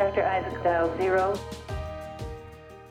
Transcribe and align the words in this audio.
Dr. 0.00 0.24
Isaac 0.24 0.62
Dial 0.64 0.96
Zero. 0.96 1.38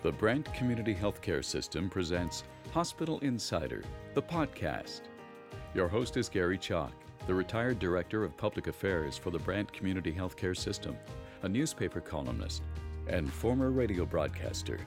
The 0.03 0.11
Brant 0.11 0.53
Community 0.53 0.93
Healthcare 0.93 1.43
System 1.43 1.89
presents 1.89 2.43
Hospital 2.71 3.17
Insider, 3.21 3.83
the 4.13 4.21
podcast. 4.21 5.01
Your 5.73 5.87
host 5.87 6.17
is 6.17 6.29
Gary 6.29 6.59
Chalk, 6.59 6.93
the 7.25 7.33
retired 7.33 7.79
Director 7.79 8.23
of 8.23 8.37
Public 8.37 8.67
Affairs 8.67 9.17
for 9.17 9.31
the 9.31 9.39
Brant 9.39 9.73
Community 9.73 10.11
Healthcare 10.13 10.55
System, 10.55 10.95
a 11.41 11.49
newspaper 11.49 11.99
columnist, 11.99 12.61
and 13.07 13.33
former 13.33 13.71
radio 13.71 14.05
broadcaster. 14.05 14.79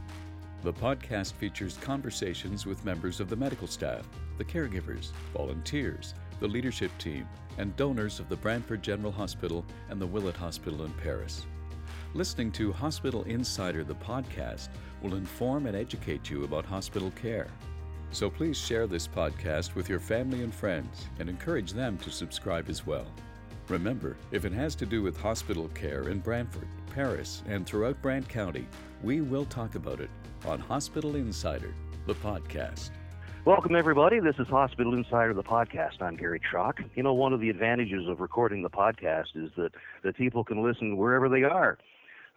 The 0.63 0.73
podcast 0.73 1.33
features 1.33 1.77
conversations 1.81 2.67
with 2.67 2.85
members 2.85 3.19
of 3.19 3.31
the 3.31 3.37
medical 3.37 3.67
staff, 3.67 4.09
the 4.39 4.45
caregivers, 4.45 5.11
volunteers, 5.33 6.15
the 6.39 6.47
leadership 6.47 6.93
team, 6.99 7.27
and 7.59 7.75
donors 7.75 8.21
of 8.21 8.29
the 8.29 8.37
Brantford 8.37 8.81
General 8.81 9.11
Hospital 9.11 9.65
and 9.91 10.01
the 10.01 10.07
Willett 10.07 10.37
Hospital 10.37 10.85
in 10.85 10.93
Paris. 10.93 11.47
Listening 12.15 12.53
to 12.53 12.73
Hospital 12.73 13.23
Insider, 13.23 13.85
the 13.85 13.95
podcast, 13.95 14.69
will 15.03 15.15
inform 15.15 15.65
and 15.65 15.75
educate 15.75 16.29
you 16.29 16.45
about 16.45 16.67
hospital 16.67 17.11
care. 17.13 17.47
So 18.11 18.29
please 18.29 18.59
share 18.59 18.87
this 18.87 19.09
podcast 19.09 19.75
with 19.75 19.89
your 19.89 19.99
family 19.99 20.43
and 20.43 20.55
friends 20.55 21.07
and 21.19 21.31
encourage 21.31 21.73
them 21.73 21.97
to 21.99 22.11
subscribe 22.11 22.69
as 22.69 22.87
well. 22.87 23.07
Remember, 23.69 24.19
if 24.31 24.45
it 24.45 24.53
has 24.53 24.75
to 24.75 24.85
do 24.85 25.03
with 25.03 25.17
hospital 25.17 25.69
care 25.69 26.11
in 26.11 26.19
Brantford, 26.19 26.69
Paris, 26.95 27.43
and 27.49 27.65
throughout 27.65 28.03
Brant 28.03 28.29
County, 28.29 28.69
we 29.03 29.23
will 29.23 29.47
talk 29.47 29.75
about 29.75 29.99
it 29.99 30.11
on 30.45 30.61
Hospital 30.61 31.17
Insider, 31.17 31.75
the 32.07 32.15
podcast. 32.17 32.91
Welcome, 33.47 33.75
everybody. 33.75 34.21
This 34.21 34.37
is 34.39 34.49
Hospital 34.49 34.93
Insider, 34.93 35.33
the 35.33 35.43
podcast. 35.43 36.03
I'm 36.03 36.17
Gary 36.17 36.43
Chalk. 36.53 36.79
You 36.95 37.05
know, 37.05 37.15
one 37.15 37.33
of 37.33 37.41
the 37.41 37.49
advantages 37.49 38.07
of 38.07 38.21
recording 38.21 38.63
the 38.63 38.71
podcast 38.71 39.35
is 39.35 39.51
that, 39.57 39.71
that 40.03 40.15
people 40.19 40.45
can 40.45 40.63
listen 40.63 40.99
wherever 40.99 41.31
they 41.31 41.45
are 41.45 41.79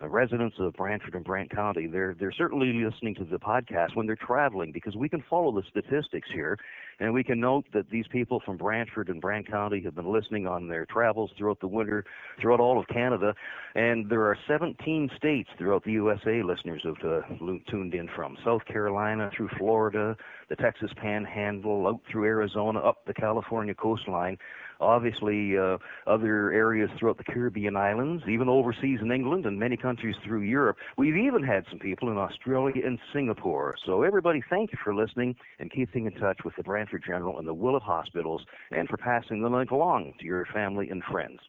uh, 0.01 0.09
residents 0.09 0.55
of 0.59 0.73
Brantford 0.73 1.15
and 1.15 1.23
Brant 1.23 1.49
County, 1.49 1.87
they're 1.87 2.15
they're 2.19 2.31
certainly 2.31 2.73
listening 2.73 3.15
to 3.15 3.23
the 3.23 3.37
podcast 3.37 3.95
when 3.95 4.05
they're 4.05 4.17
traveling 4.17 4.71
because 4.71 4.95
we 4.95 5.07
can 5.07 5.23
follow 5.29 5.51
the 5.53 5.63
statistics 5.69 6.27
here, 6.33 6.57
and 6.99 7.13
we 7.13 7.23
can 7.23 7.39
note 7.39 7.65
that 7.73 7.89
these 7.89 8.05
people 8.11 8.41
from 8.45 8.57
Brantford 8.57 9.09
and 9.09 9.21
Brant 9.21 9.49
County 9.49 9.81
have 9.83 9.95
been 9.95 10.11
listening 10.11 10.47
on 10.47 10.67
their 10.67 10.85
travels 10.85 11.31
throughout 11.37 11.59
the 11.61 11.67
winter, 11.67 12.03
throughout 12.41 12.59
all 12.59 12.77
of 12.77 12.87
Canada, 12.87 13.33
and 13.75 14.09
there 14.09 14.23
are 14.23 14.37
17 14.47 15.09
states 15.15 15.49
throughout 15.57 15.83
the 15.85 15.93
USA 15.93 16.43
listeners 16.43 16.81
have 16.83 17.09
uh, 17.09 17.21
tuned 17.69 17.93
in 17.93 18.09
from. 18.15 18.37
South 18.43 18.65
Carolina 18.65 19.31
through 19.35 19.49
Florida, 19.57 20.17
the 20.49 20.55
Texas 20.57 20.91
Panhandle, 20.97 21.87
out 21.87 22.01
through 22.11 22.25
Arizona, 22.25 22.79
up 22.79 23.05
the 23.05 23.13
California 23.13 23.73
coastline 23.73 24.37
obviously 24.79 25.57
uh, 25.57 25.77
other 26.07 26.51
areas 26.51 26.89
throughout 26.97 27.17
the 27.17 27.23
Caribbean 27.23 27.75
islands, 27.75 28.23
even 28.29 28.49
overseas 28.49 28.99
in 29.01 29.11
England 29.11 29.45
and 29.45 29.59
many 29.59 29.77
countries 29.77 30.15
through 30.23 30.41
Europe. 30.41 30.77
We've 30.97 31.17
even 31.17 31.43
had 31.43 31.65
some 31.69 31.79
people 31.79 32.09
in 32.09 32.17
Australia 32.17 32.85
and 32.85 32.99
Singapore. 33.13 33.75
So 33.85 34.03
everybody, 34.03 34.43
thank 34.49 34.71
you 34.71 34.77
for 34.83 34.95
listening 34.95 35.35
and 35.59 35.71
keeping 35.71 36.05
in 36.05 36.13
touch 36.13 36.39
with 36.43 36.55
the 36.55 36.63
Brantford 36.63 37.03
General 37.05 37.39
and 37.39 37.47
the 37.47 37.53
Willett 37.53 37.83
Hospitals 37.83 38.41
and 38.71 38.87
for 38.87 38.97
passing 38.97 39.41
the 39.41 39.49
link 39.49 39.71
along 39.71 40.13
to 40.19 40.25
your 40.25 40.45
family 40.53 40.89
and 40.89 41.03
friends. 41.03 41.39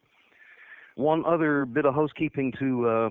One 0.97 1.25
other 1.27 1.67
bit 1.67 1.85
of 1.85 1.95
housekeeping 1.95 2.55
to 2.59 2.89
uh, 2.89 3.11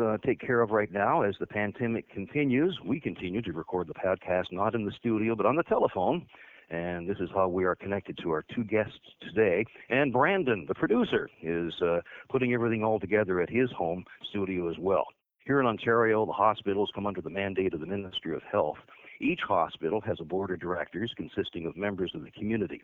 uh, 0.00 0.18
take 0.26 0.40
care 0.40 0.60
of 0.62 0.70
right 0.70 0.92
now 0.92 1.22
as 1.22 1.36
the 1.38 1.46
pandemic 1.46 2.08
continues. 2.10 2.76
We 2.84 3.00
continue 3.00 3.40
to 3.42 3.52
record 3.52 3.86
the 3.86 3.94
podcast 3.94 4.46
not 4.50 4.74
in 4.74 4.84
the 4.84 4.92
studio 4.98 5.36
but 5.36 5.46
on 5.46 5.56
the 5.56 5.62
telephone 5.62 6.26
and 6.70 7.08
this 7.08 7.18
is 7.18 7.28
how 7.34 7.48
we 7.48 7.64
are 7.64 7.74
connected 7.74 8.16
to 8.22 8.30
our 8.30 8.44
two 8.54 8.64
guests 8.64 8.98
today. 9.20 9.64
And 9.88 10.12
Brandon, 10.12 10.66
the 10.68 10.74
producer, 10.74 11.28
is 11.42 11.72
uh, 11.82 12.00
putting 12.30 12.54
everything 12.54 12.84
all 12.84 13.00
together 13.00 13.40
at 13.40 13.50
his 13.50 13.70
home 13.72 14.04
studio 14.30 14.70
as 14.70 14.76
well. 14.78 15.06
Here 15.44 15.60
in 15.60 15.66
Ontario, 15.66 16.24
the 16.24 16.32
hospitals 16.32 16.90
come 16.94 17.06
under 17.06 17.20
the 17.20 17.30
mandate 17.30 17.74
of 17.74 17.80
the 17.80 17.86
Ministry 17.86 18.34
of 18.34 18.42
Health. 18.50 18.76
Each 19.20 19.40
hospital 19.46 20.00
has 20.02 20.18
a 20.20 20.24
board 20.24 20.50
of 20.50 20.60
directors 20.60 21.12
consisting 21.16 21.66
of 21.66 21.76
members 21.76 22.12
of 22.14 22.22
the 22.22 22.30
community. 22.30 22.82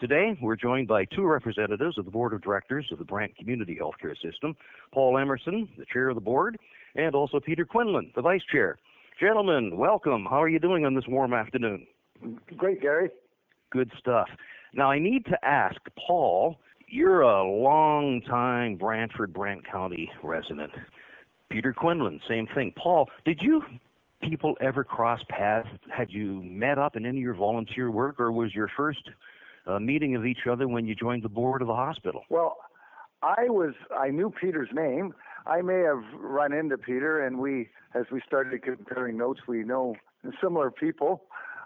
Today, 0.00 0.36
we're 0.42 0.56
joined 0.56 0.88
by 0.88 1.04
two 1.04 1.24
representatives 1.24 1.96
of 1.96 2.04
the 2.04 2.10
board 2.10 2.32
of 2.32 2.42
directors 2.42 2.86
of 2.92 2.98
the 2.98 3.04
Brant 3.04 3.36
Community 3.36 3.78
Healthcare 3.80 4.16
System, 4.20 4.56
Paul 4.92 5.16
Emerson, 5.16 5.68
the 5.78 5.86
chair 5.90 6.08
of 6.08 6.16
the 6.16 6.20
board, 6.20 6.58
and 6.96 7.14
also 7.14 7.40
Peter 7.40 7.64
Quinlan, 7.64 8.10
the 8.14 8.22
vice 8.22 8.42
chair. 8.50 8.78
Gentlemen, 9.20 9.76
welcome. 9.76 10.26
How 10.28 10.42
are 10.42 10.48
you 10.48 10.58
doing 10.58 10.84
on 10.84 10.94
this 10.94 11.06
warm 11.08 11.32
afternoon? 11.32 11.86
Great, 12.56 12.82
Gary 12.82 13.10
good 13.70 13.90
stuff. 13.98 14.28
Now, 14.74 14.90
I 14.90 14.98
need 14.98 15.24
to 15.26 15.44
ask 15.44 15.76
Paul, 16.06 16.56
you're 16.86 17.22
a 17.22 17.44
long 17.44 18.20
time 18.22 18.76
Brantford, 18.76 19.32
Brant 19.32 19.66
County 19.70 20.10
resident. 20.22 20.72
Peter 21.50 21.72
Quinlan, 21.72 22.20
same 22.28 22.46
thing. 22.54 22.72
Paul, 22.76 23.08
did 23.24 23.40
you 23.40 23.62
people 24.22 24.56
ever 24.60 24.84
cross 24.84 25.20
paths? 25.28 25.68
Had 25.94 26.10
you 26.10 26.42
met 26.42 26.78
up 26.78 26.96
in 26.96 27.06
any 27.06 27.18
of 27.18 27.22
your 27.22 27.34
volunteer 27.34 27.90
work, 27.90 28.20
or 28.20 28.32
was 28.32 28.54
your 28.54 28.70
first 28.76 29.00
uh, 29.66 29.78
meeting 29.78 30.14
of 30.14 30.26
each 30.26 30.46
other 30.50 30.68
when 30.68 30.86
you 30.86 30.94
joined 30.94 31.22
the 31.22 31.28
board 31.28 31.62
of 31.62 31.68
the 31.68 31.74
hospital? 31.74 32.24
Well, 32.28 32.56
I 33.22 33.48
was 33.48 33.74
I 33.96 34.10
knew 34.10 34.30
Peter's 34.30 34.68
name. 34.72 35.14
I 35.46 35.62
may 35.62 35.80
have 35.80 36.02
run 36.18 36.52
into 36.52 36.76
Peter, 36.76 37.24
and 37.24 37.38
we, 37.38 37.70
as 37.94 38.04
we 38.12 38.20
started 38.26 38.62
comparing 38.62 39.16
notes, 39.16 39.40
we 39.48 39.64
know 39.64 39.96
similar 40.42 40.70
people 40.70 41.22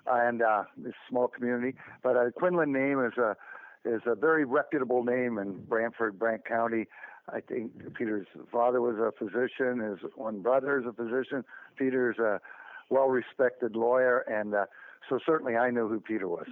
and 0.06 0.42
uh, 0.42 0.64
this 0.76 0.94
small 1.08 1.28
community. 1.28 1.76
But 2.02 2.16
a 2.16 2.32
Quinlan 2.32 2.72
name 2.72 3.04
is 3.04 3.16
a 3.18 3.36
is 3.84 4.02
a 4.06 4.14
very 4.14 4.44
reputable 4.44 5.02
name 5.02 5.38
in 5.38 5.64
Brantford, 5.64 6.18
Brant 6.18 6.44
County. 6.44 6.86
I 7.28 7.40
think 7.40 7.72
Peter's 7.94 8.26
father 8.50 8.80
was 8.80 8.96
a 8.96 9.12
physician. 9.16 9.80
His 9.80 9.98
one 10.14 10.40
brother 10.40 10.80
is 10.80 10.86
a 10.86 10.92
physician. 10.92 11.44
Peter's 11.76 12.18
a 12.18 12.40
well-respected 12.90 13.74
lawyer, 13.74 14.18
and 14.18 14.54
uh, 14.54 14.66
so 15.08 15.18
certainly 15.24 15.56
I 15.56 15.70
knew 15.70 15.88
who 15.88 16.00
Peter 16.00 16.28
was. 16.28 16.46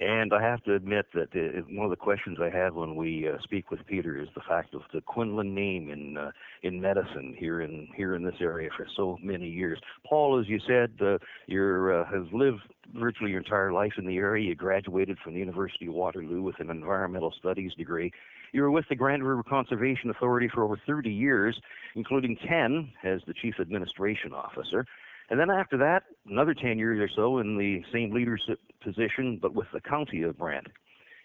And 0.00 0.32
I 0.32 0.40
have 0.40 0.64
to 0.64 0.74
admit 0.74 1.06
that 1.12 1.28
uh, 1.34 1.60
one 1.70 1.84
of 1.84 1.90
the 1.90 1.96
questions 1.96 2.38
I 2.40 2.48
have 2.48 2.74
when 2.74 2.96
we 2.96 3.28
uh, 3.28 3.36
speak 3.42 3.70
with 3.70 3.86
Peter 3.86 4.18
is 4.18 4.28
the 4.34 4.40
fact 4.40 4.74
of 4.74 4.80
the 4.92 5.02
Quinlan 5.02 5.54
name 5.54 5.90
in 5.90 6.16
uh, 6.16 6.30
in 6.62 6.80
medicine 6.80 7.34
here 7.38 7.60
in 7.60 7.88
here 7.94 8.14
in 8.14 8.24
this 8.24 8.36
area 8.40 8.70
for 8.74 8.86
so 8.96 9.18
many 9.22 9.48
years. 9.48 9.78
Paul, 10.08 10.40
as 10.40 10.48
you 10.48 10.60
said, 10.66 10.92
uh, 11.02 11.18
you 11.46 11.92
uh, 11.92 12.10
has 12.10 12.24
lived 12.32 12.62
virtually 12.94 13.32
your 13.32 13.40
entire 13.40 13.72
life 13.72 13.92
in 13.98 14.06
the 14.06 14.16
area. 14.16 14.48
You 14.48 14.54
graduated 14.54 15.18
from 15.18 15.34
the 15.34 15.40
University 15.40 15.86
of 15.86 15.92
Waterloo 15.92 16.40
with 16.40 16.58
an 16.58 16.70
environmental 16.70 17.32
studies 17.38 17.74
degree. 17.74 18.12
You 18.52 18.62
were 18.62 18.70
with 18.70 18.86
the 18.88 18.96
Grand 18.96 19.24
River 19.24 19.42
Conservation 19.42 20.10
Authority 20.10 20.48
for 20.48 20.62
over 20.62 20.78
30 20.86 21.10
years, 21.10 21.60
including 21.94 22.36
10 22.36 22.92
as 23.02 23.20
the 23.26 23.34
Chief 23.34 23.54
Administration 23.60 24.32
Officer. 24.32 24.86
And 25.30 25.38
then 25.40 25.50
after 25.50 25.76
that, 25.78 26.02
another 26.28 26.54
10 26.54 26.78
years 26.78 27.00
or 27.00 27.08
so 27.14 27.38
in 27.38 27.56
the 27.56 27.82
same 27.92 28.12
leadership 28.12 28.60
position, 28.82 29.38
but 29.40 29.54
with 29.54 29.66
the 29.72 29.80
county 29.80 30.22
of 30.22 30.38
Brant. 30.38 30.66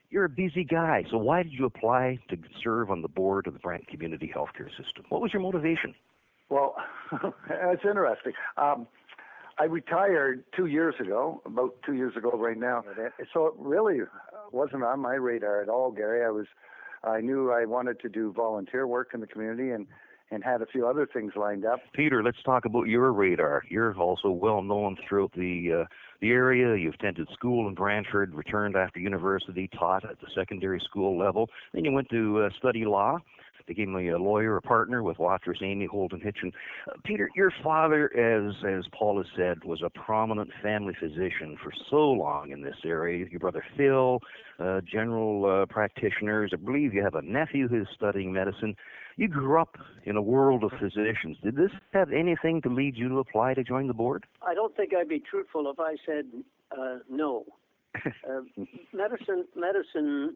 You're 0.09 0.25
a 0.25 0.29
busy 0.29 0.63
guy, 0.63 1.03
so 1.11 1.17
why 1.17 1.43
did 1.43 1.51
you 1.51 1.65
apply 1.65 2.19
to 2.29 2.37
serve 2.63 2.89
on 2.89 3.01
the 3.01 3.09
board 3.09 3.45
of 3.45 3.53
the 3.53 3.59
Brant 3.59 3.87
Community 3.87 4.31
Healthcare 4.33 4.69
System? 4.69 5.03
What 5.09 5.21
was 5.21 5.33
your 5.33 5.41
motivation? 5.41 5.93
Well, 6.49 6.75
it's 7.49 7.83
interesting. 7.83 8.31
Um, 8.55 8.87
I 9.59 9.65
retired 9.65 10.45
two 10.55 10.67
years 10.67 10.95
ago, 10.99 11.41
about 11.45 11.75
two 11.85 11.93
years 11.93 12.15
ago 12.15 12.31
right 12.35 12.57
now. 12.57 12.83
So 13.33 13.47
it 13.47 13.53
really 13.57 13.99
wasn't 14.51 14.83
on 14.83 14.99
my 14.99 15.15
radar 15.15 15.61
at 15.61 15.67
all, 15.67 15.91
Gary. 15.91 16.23
I 16.23 16.29
was, 16.29 16.45
I 17.03 17.21
knew 17.21 17.51
I 17.51 17.65
wanted 17.65 17.99
to 18.01 18.09
do 18.09 18.31
volunteer 18.31 18.85
work 18.87 19.11
in 19.13 19.19
the 19.19 19.27
community, 19.27 19.71
and 19.71 19.87
and 20.31 20.43
had 20.43 20.61
a 20.61 20.65
few 20.65 20.87
other 20.87 21.07
things 21.11 21.33
lined 21.35 21.65
up. 21.65 21.79
Peter, 21.93 22.23
let's 22.23 22.41
talk 22.43 22.65
about 22.65 22.87
your 22.87 23.11
radar. 23.13 23.63
You're 23.69 23.95
also 23.97 24.29
well 24.29 24.61
known 24.61 24.97
throughout 25.07 25.31
the 25.33 25.83
uh, 25.83 25.85
the 26.21 26.31
area. 26.31 26.75
You've 26.75 26.95
attended 26.95 27.27
school 27.33 27.67
in 27.67 27.75
Brantford, 27.75 28.33
returned 28.33 28.75
after 28.75 28.99
university, 28.99 29.69
taught 29.77 30.03
at 30.03 30.19
the 30.19 30.27
secondary 30.35 30.79
school 30.79 31.17
level. 31.17 31.49
Then 31.73 31.85
you 31.85 31.91
went 31.91 32.09
to 32.09 32.43
uh, 32.43 32.49
study 32.57 32.85
law. 32.85 33.19
They 33.67 33.73
gave 33.73 33.89
me 33.89 34.09
a 34.09 34.17
lawyer, 34.17 34.55
a 34.55 34.61
partner 34.61 35.03
with 35.03 35.17
Waterous 35.17 35.61
Amey 35.61 35.87
Holden 35.87 36.21
Hitchon. 36.21 36.53
Uh, 36.87 36.93
Peter, 37.03 37.29
your 37.35 37.51
father, 37.61 38.09
as 38.15 38.55
as 38.65 38.85
Paul 38.97 39.17
has 39.17 39.27
said, 39.35 39.63
was 39.65 39.81
a 39.83 39.89
prominent 39.89 40.49
family 40.63 40.93
physician 40.97 41.57
for 41.61 41.73
so 41.89 41.97
long 41.97 42.51
in 42.51 42.61
this 42.61 42.77
area. 42.85 43.25
Your 43.29 43.41
brother 43.41 43.65
Phil, 43.75 44.21
uh, 44.59 44.79
general 44.89 45.63
uh, 45.63 45.65
practitioners. 45.65 46.51
I 46.53 46.55
believe 46.57 46.93
you 46.93 47.03
have 47.03 47.15
a 47.15 47.21
nephew 47.21 47.67
who's 47.67 47.89
studying 47.93 48.31
medicine. 48.31 48.75
You 49.17 49.27
grew 49.27 49.59
up 49.59 49.77
in 50.05 50.15
a 50.15 50.21
world 50.21 50.63
of 50.63 50.71
physicians. 50.79 51.37
Did 51.43 51.55
this 51.55 51.71
have 51.91 52.11
anything 52.11 52.61
to 52.61 52.69
lead 52.69 52.95
you 52.95 53.09
to 53.09 53.17
apply 53.17 53.55
to 53.55 53.63
join 53.63 53.87
the 53.87 53.93
board? 53.93 54.25
I 54.45 54.53
don't 54.53 54.75
think 54.77 54.93
I'd 54.95 55.09
be 55.09 55.19
truthful 55.19 55.69
if 55.71 55.79
I 55.79 55.95
said 56.05 56.25
uh, 56.71 56.99
no. 57.09 57.45
uh, 58.05 58.41
medicine, 58.93 59.45
medicine 59.55 60.35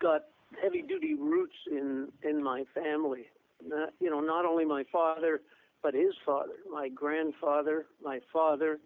got 0.00 0.26
heavy 0.62 0.82
duty 0.82 1.14
roots 1.14 1.56
in 1.70 2.08
in 2.22 2.42
my 2.42 2.64
family. 2.74 3.26
Not, 3.66 3.90
you 3.98 4.08
know, 4.08 4.20
not 4.20 4.44
only 4.44 4.64
my 4.64 4.84
father, 4.92 5.40
but 5.82 5.92
his 5.92 6.14
father, 6.24 6.52
my 6.72 6.88
grandfather, 6.88 7.86
my 8.02 8.20
father, 8.32 8.78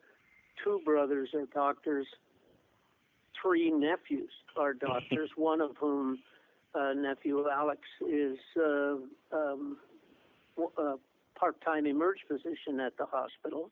two 0.63 0.81
brothers 0.85 1.29
are 1.35 1.47
doctors, 1.53 2.07
three 3.41 3.71
nephews 3.71 4.31
are 4.57 4.73
doctors, 4.73 5.31
one 5.37 5.61
of 5.61 5.73
whom 5.79 6.19
nephew 6.75 7.45
Alex 7.49 7.81
is 8.09 8.39
uh, 8.57 8.97
um, 9.33 9.77
a 10.79 10.95
part-time 11.39 11.87
emerge 11.87 12.19
physician 12.29 12.81
at 12.81 12.97
the 12.97 13.07
hospital 13.07 13.71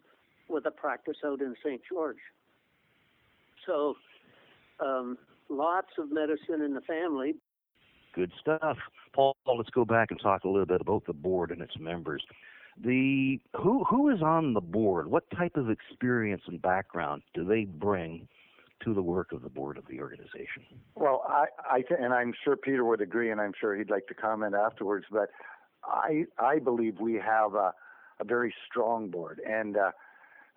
with 0.48 0.66
a 0.66 0.70
practice 0.70 1.16
out 1.24 1.40
in 1.40 1.54
St. 1.64 1.80
George. 1.88 2.18
So, 3.66 3.94
um, 4.80 5.18
lots 5.48 5.88
of 5.98 6.10
medicine 6.10 6.62
in 6.62 6.74
the 6.74 6.80
family. 6.82 7.34
Good 8.14 8.32
stuff. 8.40 8.76
Paul, 9.14 9.34
let's 9.46 9.70
go 9.70 9.84
back 9.84 10.10
and 10.10 10.20
talk 10.20 10.44
a 10.44 10.48
little 10.48 10.66
bit 10.66 10.80
about 10.80 11.06
the 11.06 11.12
board 11.12 11.50
and 11.50 11.62
its 11.62 11.78
members. 11.78 12.22
The 12.82 13.38
who 13.56 13.84
who 13.84 14.08
is 14.08 14.22
on 14.22 14.54
the 14.54 14.60
board? 14.60 15.06
What 15.06 15.24
type 15.30 15.56
of 15.56 15.68
experience 15.68 16.42
and 16.46 16.60
background 16.60 17.22
do 17.34 17.44
they 17.44 17.64
bring 17.64 18.26
to 18.84 18.94
the 18.94 19.02
work 19.02 19.32
of 19.32 19.42
the 19.42 19.48
board 19.48 19.76
of 19.78 19.84
the 19.88 20.00
organization? 20.00 20.62
Well, 20.94 21.22
I, 21.28 21.46
I 21.64 21.84
and 21.98 22.12
I'm 22.12 22.32
sure 22.44 22.56
Peter 22.56 22.84
would 22.84 23.00
agree, 23.00 23.30
and 23.30 23.40
I'm 23.40 23.52
sure 23.58 23.76
he'd 23.76 23.90
like 23.90 24.06
to 24.08 24.14
comment 24.14 24.54
afterwards. 24.54 25.06
But 25.10 25.30
I, 25.84 26.24
I 26.38 26.58
believe 26.58 27.00
we 27.00 27.14
have 27.14 27.54
a, 27.54 27.72
a 28.20 28.24
very 28.24 28.54
strong 28.68 29.08
board, 29.08 29.40
and 29.48 29.76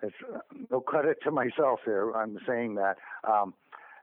it's 0.02 0.16
uh, 0.34 0.40
no 0.70 0.82
credit 0.82 1.18
to 1.24 1.32
myself 1.32 1.80
here. 1.86 2.12
I'm 2.14 2.38
saying 2.48 2.76
that 2.76 2.98
um, 3.28 3.54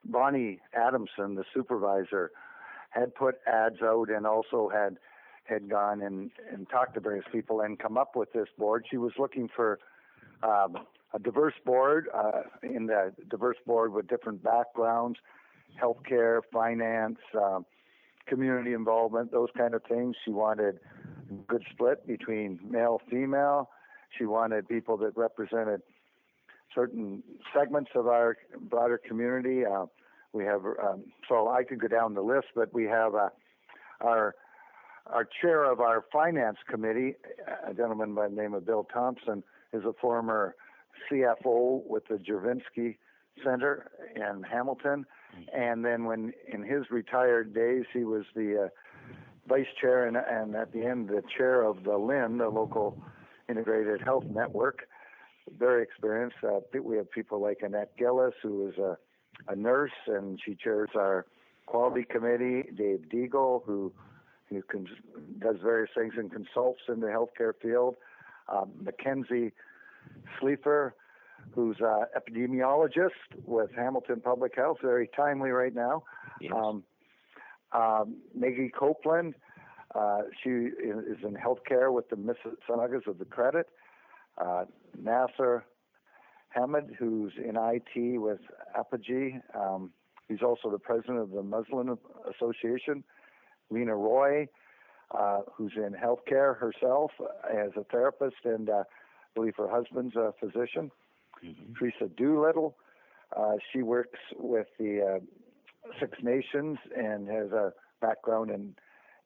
Bonnie 0.04 0.60
Adamson, 0.74 1.34
the 1.34 1.44
supervisor, 1.54 2.30
had 2.90 3.14
put 3.14 3.36
ads 3.46 3.82
out 3.82 4.10
and 4.10 4.26
also 4.26 4.70
had 4.72 4.98
had 5.44 5.68
gone 5.68 6.02
and, 6.02 6.30
and 6.52 6.68
talked 6.70 6.94
to 6.94 7.00
various 7.00 7.24
people 7.32 7.60
and 7.60 7.78
come 7.78 7.98
up 7.98 8.14
with 8.14 8.32
this 8.32 8.46
board. 8.56 8.86
She 8.88 8.96
was 8.96 9.12
looking 9.18 9.48
for 9.54 9.80
um, 10.42 10.76
a 11.14 11.18
diverse 11.18 11.54
board, 11.64 12.08
uh, 12.14 12.42
in 12.62 12.86
the 12.86 13.12
diverse 13.28 13.58
board 13.66 13.92
with 13.92 14.08
different 14.08 14.42
backgrounds, 14.42 15.18
healthcare, 15.80 16.40
finance, 16.52 17.18
um, 17.34 17.64
community 18.26 18.72
involvement, 18.72 19.32
those 19.32 19.48
kind 19.56 19.74
of 19.74 19.82
things. 19.88 20.16
She 20.24 20.30
wanted 20.30 20.78
a 21.30 21.34
good 21.46 21.64
split 21.70 22.06
between 22.06 22.58
male, 22.68 23.00
female. 23.10 23.70
She 24.18 24.24
wanted 24.24 24.68
people 24.68 24.96
that 24.98 25.16
represented 25.16 25.82
certain 26.74 27.22
segments 27.54 27.90
of 27.94 28.06
our 28.06 28.36
broader 28.60 28.98
community. 28.98 29.64
Uh, 29.64 29.86
we 30.32 30.44
have, 30.44 30.64
um, 30.64 31.04
so 31.28 31.48
I 31.48 31.64
could 31.64 31.80
go 31.80 31.88
down 31.88 32.14
the 32.14 32.22
list, 32.22 32.48
but 32.54 32.72
we 32.72 32.84
have 32.84 33.14
uh, 33.14 33.28
our 34.00 34.34
our 35.08 35.28
chair 35.40 35.64
of 35.64 35.80
our 35.80 36.04
finance 36.12 36.58
committee, 36.70 37.16
a 37.68 37.74
gentleman 37.74 38.14
by 38.14 38.28
the 38.28 38.34
name 38.36 38.54
of 38.54 38.64
Bill 38.64 38.86
Thompson, 38.92 39.42
is 39.72 39.84
a 39.84 39.92
former 40.00 40.54
CFO 41.10 41.82
with 41.86 42.06
the 42.08 42.16
Juravinski 42.16 42.96
Center 43.44 43.90
in 44.14 44.42
Hamilton. 44.42 45.06
And 45.54 45.84
then 45.84 46.04
when 46.04 46.32
in 46.52 46.62
his 46.62 46.90
retired 46.90 47.54
days, 47.54 47.84
he 47.92 48.04
was 48.04 48.24
the 48.34 48.64
uh, 48.64 48.68
vice 49.48 49.66
chair 49.80 50.06
and, 50.06 50.16
and 50.16 50.54
at 50.54 50.72
the 50.72 50.84
end, 50.84 51.08
the 51.08 51.22
chair 51.36 51.62
of 51.62 51.84
the 51.84 51.90
LHIN, 51.90 52.38
the 52.38 52.48
local 52.48 53.02
integrated 53.48 54.02
health 54.02 54.24
network. 54.24 54.80
Very 55.58 55.82
experienced. 55.82 56.36
Uh, 56.42 56.60
we 56.82 56.96
have 56.96 57.10
people 57.10 57.40
like 57.40 57.58
Annette 57.62 57.96
Gillis, 57.98 58.34
who 58.42 58.68
is 58.68 58.78
a, 58.78 58.96
a 59.48 59.56
nurse, 59.56 59.90
and 60.06 60.38
she 60.44 60.54
chairs 60.54 60.90
our 60.94 61.26
quality 61.66 62.04
committee. 62.04 62.64
Dave 62.76 63.06
Deagle, 63.12 63.62
who 63.64 63.92
who 64.48 64.62
can, 64.62 64.86
does 65.38 65.56
various 65.62 65.90
things 65.96 66.14
and 66.16 66.30
consults 66.30 66.80
in 66.88 67.00
the 67.00 67.06
healthcare 67.06 67.52
field. 67.60 67.96
Um, 68.48 68.70
Mackenzie 68.80 69.52
Sleeper, 70.40 70.94
who's 71.54 71.76
an 71.80 72.06
epidemiologist 72.16 73.10
with 73.44 73.70
Hamilton 73.76 74.20
Public 74.20 74.54
Health, 74.56 74.78
very 74.82 75.08
timely 75.14 75.50
right 75.50 75.74
now. 75.74 76.04
Yes. 76.40 76.52
Um, 76.54 76.84
um, 77.72 78.16
Maggie 78.34 78.70
Copeland, 78.76 79.34
uh, 79.94 80.22
she 80.42 80.50
is 80.50 81.18
in 81.22 81.34
healthcare 81.34 81.92
with 81.92 82.08
the 82.10 82.16
Mississaugas 82.16 83.06
of 83.06 83.18
the 83.18 83.24
Credit. 83.24 83.66
Uh, 84.38 84.64
Nasser 85.00 85.64
Hamid, 86.50 86.96
who's 86.98 87.32
in 87.36 87.56
IT 87.56 88.18
with 88.20 88.40
Apogee. 88.78 89.36
Um, 89.54 89.90
he's 90.28 90.42
also 90.42 90.70
the 90.70 90.78
president 90.78 91.18
of 91.18 91.30
the 91.30 91.42
Muslim 91.42 91.98
Association. 92.30 93.04
Lena 93.70 93.96
Roy, 93.96 94.48
uh, 95.16 95.40
who's 95.54 95.72
in 95.76 95.94
healthcare 95.94 96.56
herself 96.58 97.10
as 97.50 97.70
a 97.76 97.84
therapist, 97.84 98.44
and 98.44 98.68
uh, 98.68 98.84
believe 99.34 99.54
her 99.56 99.68
husband's 99.68 100.16
a 100.16 100.32
physician. 100.38 100.90
Mm-hmm. 101.44 101.74
Teresa 101.78 102.08
Doolittle, 102.16 102.76
uh, 103.36 103.54
she 103.72 103.82
works 103.82 104.18
with 104.38 104.66
the 104.78 105.16
uh, 105.16 105.92
Six 106.00 106.18
Nations 106.22 106.78
and 106.96 107.28
has 107.28 107.50
a 107.52 107.72
background 108.00 108.50
in 108.50 108.74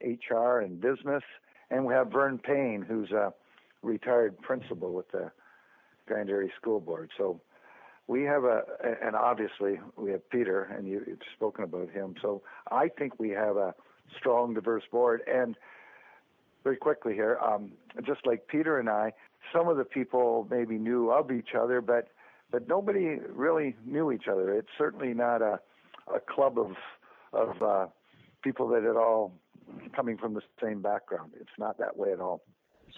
HR 0.02 0.60
and 0.60 0.80
business. 0.80 1.22
And 1.70 1.84
we 1.84 1.94
have 1.94 2.12
Vern 2.12 2.38
Payne, 2.38 2.84
who's 2.86 3.10
a 3.10 3.32
retired 3.82 4.40
principal 4.40 4.92
with 4.92 5.10
the 5.10 5.30
Grand 6.06 6.28
Erie 6.28 6.52
School 6.60 6.80
Board. 6.80 7.10
So 7.16 7.40
we 8.06 8.22
have 8.22 8.44
a, 8.44 8.62
and 9.02 9.16
obviously 9.16 9.80
we 9.96 10.12
have 10.12 10.28
Peter, 10.30 10.62
and 10.62 10.86
you, 10.86 11.02
you've 11.06 11.18
spoken 11.34 11.64
about 11.64 11.90
him. 11.90 12.14
So 12.22 12.42
I 12.70 12.88
think 12.88 13.18
we 13.18 13.30
have 13.30 13.56
a 13.56 13.74
strong, 14.16 14.54
diverse 14.54 14.84
board. 14.90 15.22
And 15.26 15.56
very 16.62 16.76
quickly 16.76 17.14
here, 17.14 17.38
um, 17.44 17.72
just 18.04 18.26
like 18.26 18.46
Peter 18.48 18.78
and 18.78 18.88
I, 18.88 19.12
some 19.52 19.68
of 19.68 19.76
the 19.76 19.84
people 19.84 20.46
maybe 20.50 20.76
knew 20.76 21.10
of 21.10 21.30
each 21.30 21.54
other, 21.58 21.80
but 21.80 22.08
but 22.50 22.68
nobody 22.68 23.18
really 23.28 23.74
knew 23.84 24.12
each 24.12 24.28
other. 24.30 24.52
It's 24.52 24.68
certainly 24.78 25.14
not 25.14 25.42
a 25.42 25.60
a 26.14 26.20
club 26.20 26.58
of 26.58 26.72
of 27.32 27.62
uh, 27.62 27.86
people 28.42 28.68
that 28.68 28.84
are 28.84 29.00
all 29.00 29.32
coming 29.94 30.16
from 30.16 30.34
the 30.34 30.42
same 30.62 30.80
background. 30.80 31.32
It's 31.40 31.58
not 31.58 31.78
that 31.78 31.96
way 31.96 32.12
at 32.12 32.20
all. 32.20 32.42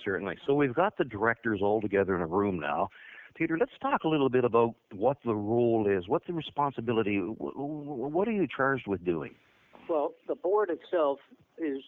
Certainly. 0.04 0.36
So 0.46 0.54
we've 0.54 0.74
got 0.74 0.98
the 0.98 1.04
directors 1.04 1.60
all 1.62 1.80
together 1.80 2.14
in 2.14 2.20
a 2.20 2.26
room 2.26 2.60
now. 2.60 2.88
Peter, 3.34 3.56
let's 3.58 3.72
talk 3.80 4.04
a 4.04 4.08
little 4.08 4.28
bit 4.28 4.44
about 4.44 4.74
what 4.92 5.16
the 5.24 5.34
role 5.34 5.86
is, 5.88 6.08
what 6.08 6.22
the 6.26 6.32
responsibility, 6.32 7.18
what 7.18 8.26
are 8.26 8.32
you 8.32 8.46
charged 8.54 8.86
with 8.86 9.04
doing? 9.04 9.34
Well, 9.88 10.12
the 10.26 10.34
board 10.34 10.70
itself 10.70 11.18
is 11.56 11.78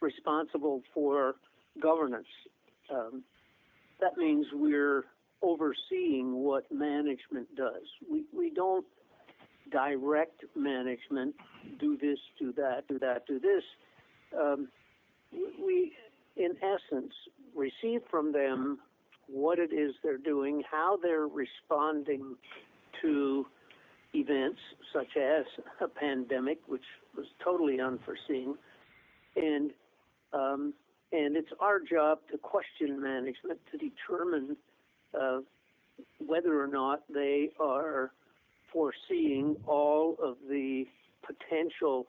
responsible 0.00 0.82
for 0.94 1.34
governance. 1.82 2.28
Um, 2.92 3.24
that 4.00 4.16
means 4.16 4.46
we're 4.52 5.04
overseeing 5.42 6.34
what 6.34 6.64
management 6.72 7.54
does. 7.56 7.84
We, 8.10 8.24
we 8.36 8.50
don't 8.50 8.84
direct 9.70 10.44
management, 10.56 11.34
do 11.78 11.96
this, 11.96 12.18
do 12.38 12.52
that, 12.54 12.88
do 12.88 12.98
that, 12.98 13.26
do 13.26 13.38
this. 13.38 13.62
Um, 14.38 14.68
we, 15.32 15.92
in 16.36 16.52
essence, 16.62 17.12
receive 17.54 18.00
from 18.10 18.32
them 18.32 18.78
what 19.26 19.58
it 19.58 19.72
is 19.72 19.94
they're 20.02 20.16
doing, 20.16 20.62
how 20.70 20.96
they're 21.02 21.26
responding 21.26 22.36
to 23.02 23.46
events 24.14 24.60
such 24.92 25.16
as 25.16 25.44
a 25.80 25.88
pandemic, 25.88 26.58
which 26.66 26.84
was 27.16 27.26
totally 27.44 27.80
unforeseen, 27.80 28.54
and 29.36 29.70
um, 30.32 30.72
and 31.28 31.36
it's 31.36 31.52
our 31.60 31.78
job 31.78 32.20
to 32.32 32.38
question 32.38 33.02
management 33.02 33.60
to 33.70 33.76
determine 33.76 34.56
uh, 35.12 35.40
whether 36.26 36.58
or 36.58 36.66
not 36.66 37.02
they 37.12 37.50
are 37.60 38.12
foreseeing 38.72 39.54
all 39.66 40.16
of 40.22 40.36
the 40.48 40.86
potential 41.20 42.06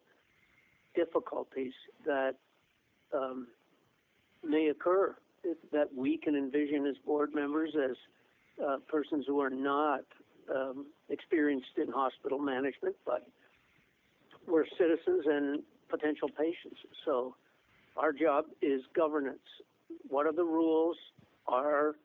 difficulties 0.95 1.73
that 2.05 2.35
um, 3.13 3.47
may 4.41 4.69
occur 4.69 5.13
that 5.73 5.89
we 5.93 6.17
can 6.17 6.37
envision 6.37 6.87
as 6.87 6.95
board 7.05 7.35
members, 7.35 7.71
as 7.75 7.97
uh, 8.65 8.77
persons 8.87 9.25
who 9.27 9.41
are 9.41 9.49
not 9.49 10.05
um, 10.55 10.85
experienced 11.09 11.75
in 11.75 11.91
hospital 11.91 12.39
management, 12.39 12.95
but 13.05 13.27
we're 14.47 14.65
citizens 14.77 15.25
and 15.25 15.61
potential 15.89 16.29
patients. 16.29 16.79
So 17.03 17.35
our 17.99 18.13
job 18.13 18.45
is 18.61 18.81
governance. 18.95 19.39
What 20.07 20.25
are 20.25 20.31
the 20.33 20.43
rules? 20.43 20.97
Are 21.47 21.95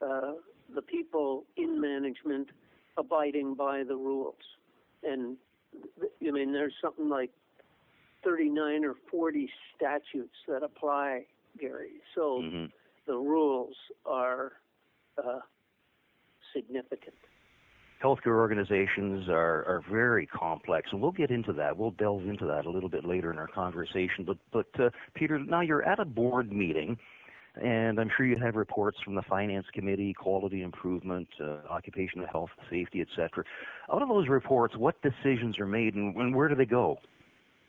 uh, 0.00 0.32
the 0.74 0.82
people 0.82 1.44
in 1.56 1.80
management 1.80 2.48
abiding 2.96 3.54
by 3.54 3.82
the 3.84 3.96
rules? 3.96 4.34
And 5.04 5.36
I 6.26 6.30
mean, 6.30 6.52
there's 6.52 6.72
something 6.80 7.08
like 7.08 7.30
39 8.24 8.84
or 8.84 8.94
40 9.10 9.48
statutes 9.76 10.34
that 10.48 10.62
apply, 10.62 11.26
Gary. 11.60 12.00
So 12.14 12.40
Mm-hmm. 12.42 12.66
the 13.06 13.14
rules 13.16 13.76
are 14.04 14.52
uh, 15.18 15.40
significant. 16.54 17.14
Healthcare 18.02 18.36
organizations 18.36 19.28
are, 19.28 19.64
are 19.64 19.82
very 19.90 20.26
complex, 20.26 20.88
and 20.92 21.00
we'll 21.00 21.12
get 21.12 21.30
into 21.30 21.52
that. 21.54 21.76
We'll 21.76 21.92
delve 21.92 22.24
into 22.26 22.44
that 22.46 22.66
a 22.66 22.70
little 22.70 22.90
bit 22.90 23.04
later 23.04 23.30
in 23.30 23.38
our 23.38 23.48
conversation. 23.48 24.24
But, 24.26 24.36
but 24.52 24.66
uh, 24.78 24.90
Peter, 25.14 25.38
now 25.38 25.62
you're 25.62 25.82
at 25.82 25.98
a 25.98 26.04
board 26.04 26.52
meeting, 26.52 26.98
and 27.62 27.98
I'm 27.98 28.10
sure 28.14 28.26
you 28.26 28.36
have 28.36 28.54
reports 28.54 28.98
from 29.02 29.14
the 29.14 29.22
Finance 29.22 29.66
Committee, 29.72 30.12
Quality 30.12 30.62
Improvement, 30.62 31.28
uh, 31.40 31.58
Occupational 31.70 32.26
Health, 32.30 32.50
Safety, 32.70 33.00
etc. 33.00 33.44
Out 33.92 34.02
of 34.02 34.08
those 34.08 34.28
reports, 34.28 34.76
what 34.76 34.96
decisions 35.00 35.58
are 35.58 35.66
made, 35.66 35.94
and, 35.94 36.14
and 36.16 36.34
where 36.34 36.48
do 36.48 36.54
they 36.54 36.66
go? 36.66 36.98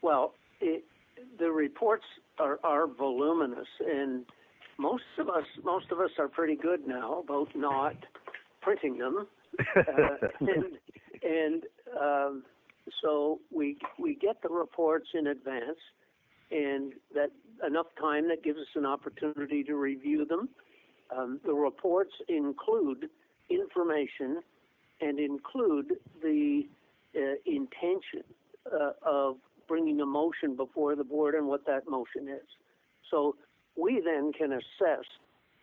Well, 0.02 0.34
it, 0.60 0.84
the 1.40 1.50
reports 1.50 2.04
are, 2.40 2.60
are 2.64 2.88
voluminous, 2.88 3.68
and 3.80 4.26
most 4.78 5.04
of 5.18 5.30
us 5.30 5.46
most 5.64 5.92
of 5.92 6.00
us 6.00 6.12
are 6.20 6.28
pretty 6.28 6.56
good 6.56 6.88
now 6.88 7.20
about 7.20 7.48
not 7.56 7.96
printing 8.62 8.98
them, 8.98 9.28
and 10.40 10.78
and 11.24 11.64
um, 12.00 12.44
so 13.02 13.40
we 13.54 13.78
we 14.00 14.16
get 14.16 14.42
the 14.42 14.50
reports 14.50 15.08
in 15.14 15.28
advance, 15.28 15.80
and 16.52 16.94
that 17.14 17.32
enough 17.66 17.88
time 18.00 18.28
that 18.30 18.44
gives 18.44 18.60
us 18.60 18.68
an 18.76 18.86
opportunity 18.86 19.64
to 19.64 19.76
review 19.76 20.26
them. 20.26 20.50
Um, 21.16 21.40
the 21.46 21.54
reports 21.54 22.12
include 22.28 23.10
information 23.50 24.42
and 25.00 25.20
include 25.20 25.94
the 26.22 26.64
uh, 27.16 27.36
intention 27.46 28.24
uh, 28.74 28.92
of 29.04 29.38
bringing 29.68 30.02
a 30.02 30.06
motion 30.06 30.56
before 30.56 30.96
the 30.96 31.04
board 31.04 31.36
and 31.36 31.48
what 31.48 31.66
that 31.66 31.88
motion 31.88 32.28
is. 32.28 32.48
So 33.10 33.36
we 33.78 34.02
then 34.04 34.32
can 34.34 34.54
assess 34.54 35.06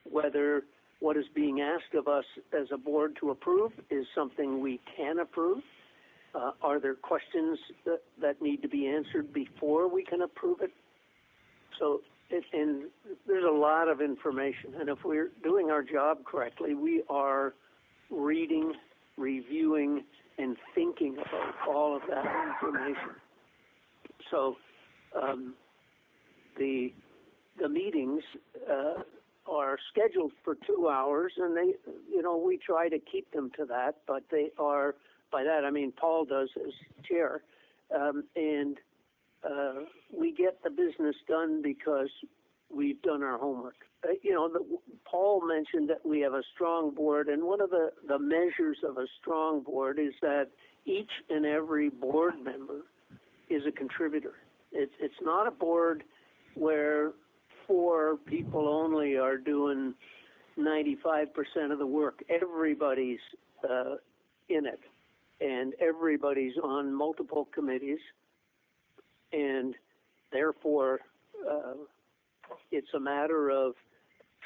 whether 0.04 0.64
what 1.00 1.16
is 1.16 1.24
being 1.34 1.60
asked 1.60 1.94
of 1.94 2.08
us 2.08 2.24
as 2.58 2.68
a 2.72 2.78
board 2.78 3.16
to 3.20 3.30
approve 3.30 3.72
is 3.90 4.06
something 4.14 4.60
we 4.60 4.80
can 4.96 5.18
approve. 5.18 5.62
Uh, 6.34 6.50
are 6.62 6.80
there 6.80 6.94
questions 6.94 7.58
that, 7.84 8.00
that 8.20 8.42
need 8.42 8.62
to 8.62 8.68
be 8.68 8.86
answered 8.88 9.32
before 9.32 9.88
we 9.88 10.04
can 10.04 10.22
approve 10.22 10.60
it? 10.60 10.70
So, 11.78 12.00
it, 12.30 12.44
and 12.52 12.84
there's 13.26 13.44
a 13.44 13.56
lot 13.56 13.88
of 13.88 14.00
information, 14.00 14.74
and 14.80 14.88
if 14.88 14.98
we're 15.04 15.30
doing 15.42 15.70
our 15.70 15.82
job 15.82 16.24
correctly, 16.24 16.74
we 16.74 17.02
are 17.08 17.54
reading, 18.10 18.72
reviewing, 19.16 20.04
and 20.38 20.56
thinking 20.74 21.14
about 21.14 21.54
all 21.68 21.94
of 21.94 22.02
that 22.08 22.24
information. 22.62 23.10
So, 24.30 24.56
um, 25.20 25.54
the 26.58 26.92
the 27.60 27.68
meetings 27.68 28.22
uh, 28.70 29.02
are 29.46 29.78
scheduled 29.90 30.32
for 30.42 30.56
two 30.66 30.88
hours, 30.88 31.32
and 31.36 31.56
they, 31.56 31.74
you 32.10 32.22
know, 32.22 32.36
we 32.36 32.56
try 32.58 32.88
to 32.88 32.98
keep 32.98 33.30
them 33.32 33.50
to 33.56 33.64
that. 33.66 33.96
But 34.06 34.24
they 34.30 34.50
are, 34.58 34.94
by 35.30 35.44
that 35.44 35.64
I 35.64 35.70
mean 35.70 35.92
Paul 35.92 36.24
does 36.24 36.48
as 36.56 36.72
chair, 37.04 37.42
um, 37.94 38.24
and 38.36 38.78
uh, 39.44 39.84
we 40.12 40.32
get 40.32 40.62
the 40.62 40.70
business 40.70 41.16
done 41.28 41.62
because 41.62 42.08
we've 42.74 43.00
done 43.02 43.22
our 43.22 43.38
homework. 43.38 43.76
Uh, 44.04 44.12
you 44.22 44.32
know, 44.32 44.48
the, 44.48 44.60
Paul 45.04 45.46
mentioned 45.46 45.88
that 45.90 46.04
we 46.04 46.20
have 46.20 46.34
a 46.34 46.42
strong 46.54 46.94
board, 46.94 47.28
and 47.28 47.44
one 47.44 47.60
of 47.60 47.70
the 47.70 47.90
the 48.06 48.18
measures 48.18 48.78
of 48.86 48.96
a 48.96 49.06
strong 49.20 49.62
board 49.62 49.98
is 49.98 50.14
that 50.22 50.48
each 50.86 51.10
and 51.30 51.46
every 51.46 51.88
board 51.88 52.34
member 52.42 52.82
is 53.48 53.62
a 53.66 53.72
contributor. 53.72 54.34
It's 54.72 54.92
it's 55.00 55.14
not 55.22 55.46
a 55.46 55.50
board 55.50 56.04
where 56.54 57.12
four 57.66 58.16
people 58.26 58.68
only 58.68 59.16
are 59.16 59.37
doing 59.37 59.94
95% 60.59 61.26
of 61.73 61.78
the 61.78 61.87
work. 61.87 62.23
Everybody's 62.28 63.21
uh, 63.68 63.97
in 64.49 64.66
it, 64.66 64.80
and 65.40 65.75
everybody's 65.80 66.56
on 66.62 66.92
multiple 66.92 67.49
committees, 67.54 67.99
and 69.33 69.75
therefore 70.33 71.00
uh, 71.50 71.75
it's 72.71 72.92
a 72.94 73.00
matter 73.00 73.50
of 73.50 73.75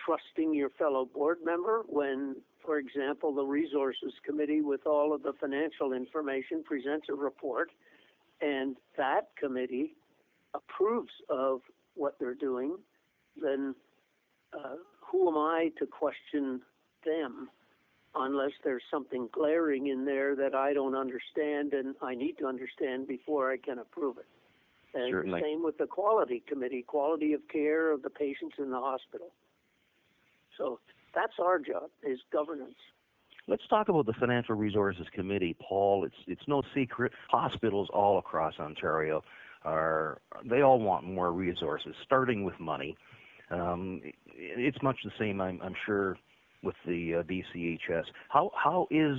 trusting 0.05 0.55
your 0.55 0.71
fellow 0.71 1.05
board 1.05 1.39
member 1.45 1.83
when, 1.89 2.37
for 2.65 2.79
example, 2.79 3.35
the 3.35 3.45
resources 3.45 4.13
committee 4.25 4.61
with 4.63 4.87
all 4.87 5.13
of 5.13 5.23
the 5.23 5.33
financial 5.41 5.93
information 5.93 6.63
presents 6.65 7.09
a 7.11 7.15
report, 7.15 7.71
and 8.41 8.77
that 8.97 9.29
committee 9.39 9.95
approves 10.55 11.13
of 11.29 11.61
what 11.95 12.15
they're 12.21 12.35
doing 12.35 12.77
then 13.42 13.75
uh, 14.52 14.76
who 15.00 15.28
am 15.28 15.37
I 15.37 15.71
to 15.78 15.87
question 15.87 16.61
them 17.04 17.49
unless 18.14 18.52
there's 18.64 18.83
something 18.90 19.28
glaring 19.33 19.88
in 19.88 20.04
there 20.04 20.35
that 20.37 20.54
I 20.54 20.73
don't 20.73 20.95
understand 20.95 21.73
and 21.73 21.95
I 22.02 22.14
need 22.14 22.38
to 22.38 22.47
understand 22.47 23.07
before 23.07 23.52
I 23.52 23.57
can 23.57 23.78
approve 23.78 24.16
it. 24.18 24.26
And 24.95 25.12
Certainly. 25.12 25.42
same 25.42 25.62
with 25.62 25.76
the 25.78 25.87
quality 25.87 26.42
committee, 26.49 26.83
quality 26.83 27.35
of 27.35 27.40
care 27.49 27.92
of 27.92 28.02
the 28.02 28.11
patients 28.11 28.57
in 28.59 28.71
the 28.71 28.80
hospital. 28.80 29.28
So 30.57 30.80
that's 31.14 31.35
our 31.40 31.59
job 31.59 31.90
is 32.02 32.18
governance. 32.33 32.78
Let's 33.47 33.66
talk 33.68 33.88
about 33.88 34.07
the 34.07 34.12
Financial 34.14 34.54
Resources 34.54 35.07
Committee, 35.14 35.57
Paul. 35.66 36.04
It's 36.04 36.16
it's 36.26 36.47
no 36.47 36.62
secret 36.75 37.12
hospitals 37.30 37.88
all 37.92 38.18
across 38.18 38.54
Ontario 38.59 39.23
are 39.64 40.21
they 40.45 40.61
all 40.62 40.80
want 40.80 41.04
more 41.04 41.33
resources, 41.33 41.95
starting 42.04 42.45
with 42.45 42.59
money. 42.61 42.97
Um, 43.50 44.00
it's 44.35 44.83
much 44.83 44.97
the 45.05 45.11
same, 45.19 45.40
I'm, 45.40 45.61
I'm 45.62 45.75
sure, 45.87 46.17
with 46.62 46.75
the 46.87 47.17
uh, 47.17 47.23
BCHS. 47.23 48.05
How 48.28 48.50
how 48.55 48.87
is 48.90 49.19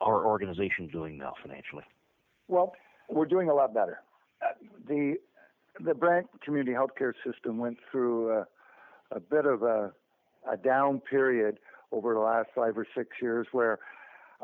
our 0.00 0.24
organization 0.26 0.88
doing 0.92 1.18
now 1.18 1.34
financially? 1.42 1.84
Well, 2.48 2.74
we're 3.08 3.26
doing 3.26 3.48
a 3.48 3.54
lot 3.54 3.74
better. 3.74 4.00
Uh, 4.42 4.52
the 4.86 5.16
the 5.84 5.94
Brant 5.94 6.28
Community 6.42 6.72
Healthcare 6.72 7.12
System 7.26 7.58
went 7.58 7.78
through 7.90 8.32
a, 8.32 8.46
a 9.10 9.20
bit 9.20 9.46
of 9.46 9.62
a, 9.62 9.92
a 10.50 10.56
down 10.56 11.00
period 11.00 11.58
over 11.90 12.14
the 12.14 12.20
last 12.20 12.48
five 12.54 12.76
or 12.78 12.86
six 12.96 13.08
years, 13.20 13.46
where 13.52 13.78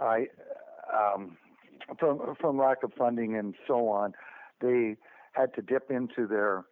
I, 0.01 0.27
um, 0.93 1.37
from 1.99 2.35
from 2.41 2.59
lack 2.59 2.83
of 2.83 2.93
funding 2.97 3.37
and 3.37 3.55
so 3.67 3.89
on, 3.89 4.15
they 4.61 4.97
had 5.33 5.55
to 5.55 5.63
dip 5.63 5.91
into 5.91 6.27
their 6.27 6.65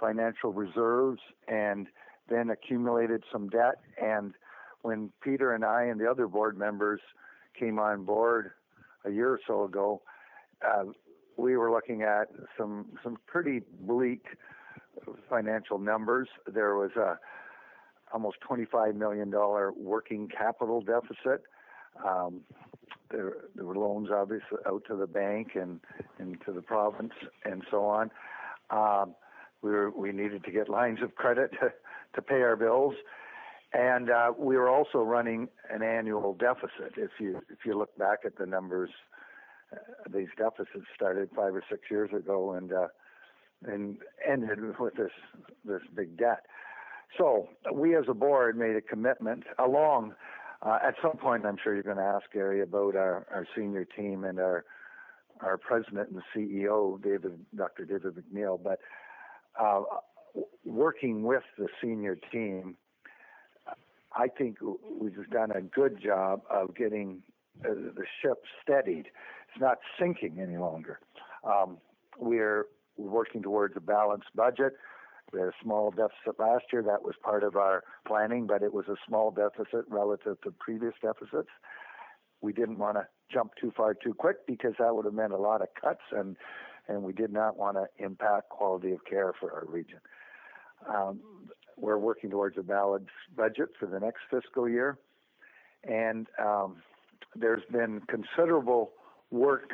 financial 0.00 0.52
reserves 0.52 1.20
and 1.48 1.86
then 2.28 2.50
accumulated 2.50 3.22
some 3.30 3.48
debt. 3.48 3.80
And 4.02 4.34
when 4.82 5.10
Peter 5.22 5.52
and 5.52 5.64
I 5.64 5.84
and 5.84 6.00
the 6.00 6.10
other 6.10 6.26
board 6.26 6.58
members 6.58 7.00
came 7.58 7.78
on 7.78 8.04
board 8.04 8.52
a 9.04 9.10
year 9.10 9.30
or 9.30 9.40
so 9.46 9.64
ago, 9.64 10.02
uh, 10.66 10.84
we 11.36 11.56
were 11.56 11.70
looking 11.70 12.02
at 12.02 12.28
some 12.58 12.86
some 13.02 13.16
pretty 13.26 13.62
bleak 13.80 14.24
financial 15.28 15.78
numbers. 15.78 16.28
There 16.46 16.76
was 16.76 16.90
a 16.96 17.18
almost 18.12 18.40
25 18.40 18.94
million 18.96 19.30
dollar 19.30 19.72
working 19.72 20.28
capital 20.28 20.80
deficit. 20.80 21.42
Um, 22.06 22.40
there, 23.10 23.34
there 23.54 23.64
were 23.64 23.76
loans 23.76 24.08
obviously 24.12 24.58
out 24.66 24.84
to 24.88 24.96
the 24.96 25.06
bank 25.06 25.52
and, 25.54 25.80
and 26.18 26.40
to 26.44 26.52
the 26.52 26.62
province 26.62 27.12
and 27.44 27.62
so 27.70 27.84
on. 27.84 28.10
Um, 28.70 29.14
we 29.62 29.70
were 29.70 29.90
we 29.90 30.12
needed 30.12 30.44
to 30.44 30.50
get 30.50 30.68
lines 30.68 30.98
of 31.02 31.14
credit 31.14 31.50
to, 31.60 31.72
to 32.14 32.22
pay 32.22 32.42
our 32.42 32.56
bills, 32.56 32.94
and 33.72 34.10
uh, 34.10 34.32
we 34.36 34.56
were 34.56 34.68
also 34.68 34.98
running 34.98 35.48
an 35.70 35.82
annual 35.82 36.34
deficit. 36.34 36.94
If 36.96 37.10
you 37.18 37.40
if 37.50 37.58
you 37.64 37.76
look 37.76 37.96
back 37.98 38.20
at 38.24 38.36
the 38.36 38.46
numbers, 38.46 38.90
uh, 39.72 39.76
these 40.12 40.28
deficits 40.36 40.86
started 40.94 41.30
five 41.34 41.54
or 41.54 41.62
six 41.70 41.82
years 41.90 42.10
ago 42.12 42.52
and 42.52 42.72
uh, 42.72 42.88
and 43.66 43.98
ended 44.26 44.78
with 44.78 44.94
this 44.94 45.12
this 45.64 45.82
big 45.94 46.16
debt. 46.16 46.46
So 47.18 47.48
we 47.72 47.96
as 47.96 48.04
a 48.08 48.14
board 48.14 48.56
made 48.56 48.76
a 48.76 48.80
commitment 48.80 49.44
along. 49.58 50.14
Uh, 50.62 50.78
at 50.86 50.94
some 51.02 51.16
point, 51.16 51.46
I'm 51.46 51.56
sure 51.62 51.74
you're 51.74 51.82
going 51.82 51.96
to 51.96 52.02
ask 52.02 52.30
Gary 52.32 52.60
about 52.60 52.94
our, 52.94 53.26
our 53.32 53.46
senior 53.56 53.84
team 53.84 54.24
and 54.24 54.38
our 54.38 54.64
our 55.40 55.56
president 55.56 56.10
and 56.10 56.22
CEO, 56.36 57.02
David, 57.02 57.38
Dr. 57.56 57.86
David 57.86 58.14
McNeil. 58.14 58.62
But 58.62 58.78
uh, 59.58 59.82
working 60.64 61.22
with 61.22 61.42
the 61.58 61.68
senior 61.82 62.16
team, 62.32 62.76
I 64.14 64.28
think 64.28 64.58
we've 65.00 65.30
done 65.30 65.50
a 65.52 65.60
good 65.60 66.00
job 66.02 66.42
of 66.50 66.74
getting 66.74 67.22
uh, 67.64 67.68
the 67.68 68.04
ship 68.22 68.42
steadied. 68.62 69.06
It's 69.06 69.60
not 69.60 69.78
sinking 69.98 70.40
any 70.40 70.56
longer. 70.56 71.00
Um, 71.44 71.78
we're 72.18 72.66
working 72.96 73.42
towards 73.42 73.76
a 73.76 73.80
balanced 73.80 74.28
budget. 74.34 74.74
We 75.32 75.40
had 75.40 75.48
a 75.48 75.52
small 75.62 75.90
deficit 75.90 76.38
last 76.38 76.64
year. 76.72 76.82
That 76.82 77.02
was 77.02 77.14
part 77.22 77.44
of 77.44 77.56
our 77.56 77.84
planning, 78.06 78.46
but 78.46 78.62
it 78.62 78.74
was 78.74 78.86
a 78.88 78.96
small 79.06 79.30
deficit 79.30 79.84
relative 79.88 80.40
to 80.42 80.50
previous 80.50 80.94
deficits. 81.00 81.50
We 82.40 82.52
didn't 82.52 82.78
want 82.78 82.96
to 82.96 83.06
jump 83.32 83.52
too 83.60 83.72
far 83.76 83.94
too 83.94 84.14
quick 84.14 84.46
because 84.46 84.74
that 84.78 84.94
would 84.94 85.04
have 85.04 85.14
meant 85.14 85.32
a 85.32 85.36
lot 85.38 85.62
of 85.62 85.68
cuts 85.80 86.00
and 86.10 86.36
and 86.90 87.02
we 87.02 87.12
did 87.12 87.32
not 87.32 87.56
want 87.56 87.76
to 87.76 88.04
impact 88.04 88.48
quality 88.48 88.92
of 88.92 89.04
care 89.04 89.32
for 89.38 89.52
our 89.52 89.64
region. 89.66 90.00
Um, 90.88 91.20
we're 91.76 91.98
working 91.98 92.30
towards 92.30 92.58
a 92.58 92.62
balanced 92.62 93.10
budget 93.36 93.68
for 93.78 93.86
the 93.86 94.00
next 94.00 94.20
fiscal 94.30 94.68
year, 94.68 94.98
and 95.84 96.26
um, 96.38 96.76
there's 97.36 97.62
been 97.70 98.02
considerable 98.08 98.90
work 99.30 99.70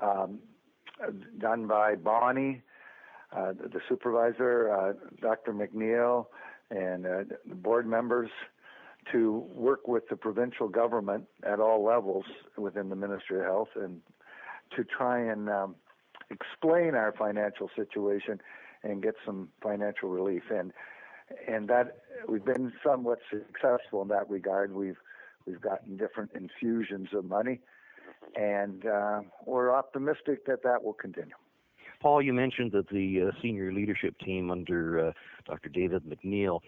um, 0.00 0.38
done 1.38 1.66
by 1.66 1.94
Bonnie, 1.94 2.62
uh, 3.34 3.52
the 3.52 3.80
supervisor, 3.88 4.70
uh, 4.70 4.92
Dr. 5.20 5.52
McNeil, 5.52 6.26
and 6.70 7.06
uh, 7.06 7.24
the 7.48 7.54
board 7.54 7.86
members 7.86 8.30
to 9.12 9.46
work 9.54 9.88
with 9.88 10.08
the 10.10 10.16
provincial 10.16 10.68
government 10.68 11.24
at 11.42 11.58
all 11.60 11.82
levels 11.82 12.24
within 12.56 12.90
the 12.90 12.96
Ministry 12.96 13.38
of 13.38 13.44
Health 13.46 13.68
and 13.76 14.00
to 14.76 14.84
try 14.84 15.18
and 15.18 15.48
um, 15.48 15.74
explain 16.30 16.94
our 16.94 17.12
financial 17.12 17.70
situation 17.76 18.40
and 18.82 19.02
get 19.02 19.14
some 19.24 19.48
financial 19.62 20.08
relief. 20.08 20.44
And 20.50 20.72
and 21.46 21.68
that 21.68 21.98
we've 22.28 22.44
been 22.44 22.72
somewhat 22.84 23.18
successful 23.30 24.02
in 24.02 24.08
that 24.08 24.28
regard. 24.30 24.74
We've 24.74 24.96
we've 25.46 25.60
gotten 25.60 25.96
different 25.96 26.30
infusions 26.34 27.08
of 27.12 27.24
money, 27.24 27.60
and 28.36 28.86
uh, 28.86 29.20
we're 29.44 29.74
optimistic 29.74 30.46
that 30.46 30.62
that 30.62 30.82
will 30.82 30.94
continue. 30.94 31.34
Paul, 32.00 32.22
you 32.22 32.32
mentioned 32.32 32.72
that 32.72 32.88
the 32.88 33.28
uh, 33.28 33.42
senior 33.42 33.72
leadership 33.72 34.14
team 34.24 34.50
under 34.50 35.08
uh, 35.08 35.12
Dr. 35.46 35.68
David 35.68 36.04
McNeil. 36.04 36.60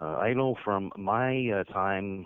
Uh, 0.00 0.16
I 0.16 0.32
know 0.32 0.56
from 0.64 0.90
my 0.96 1.50
uh, 1.50 1.64
time, 1.64 2.24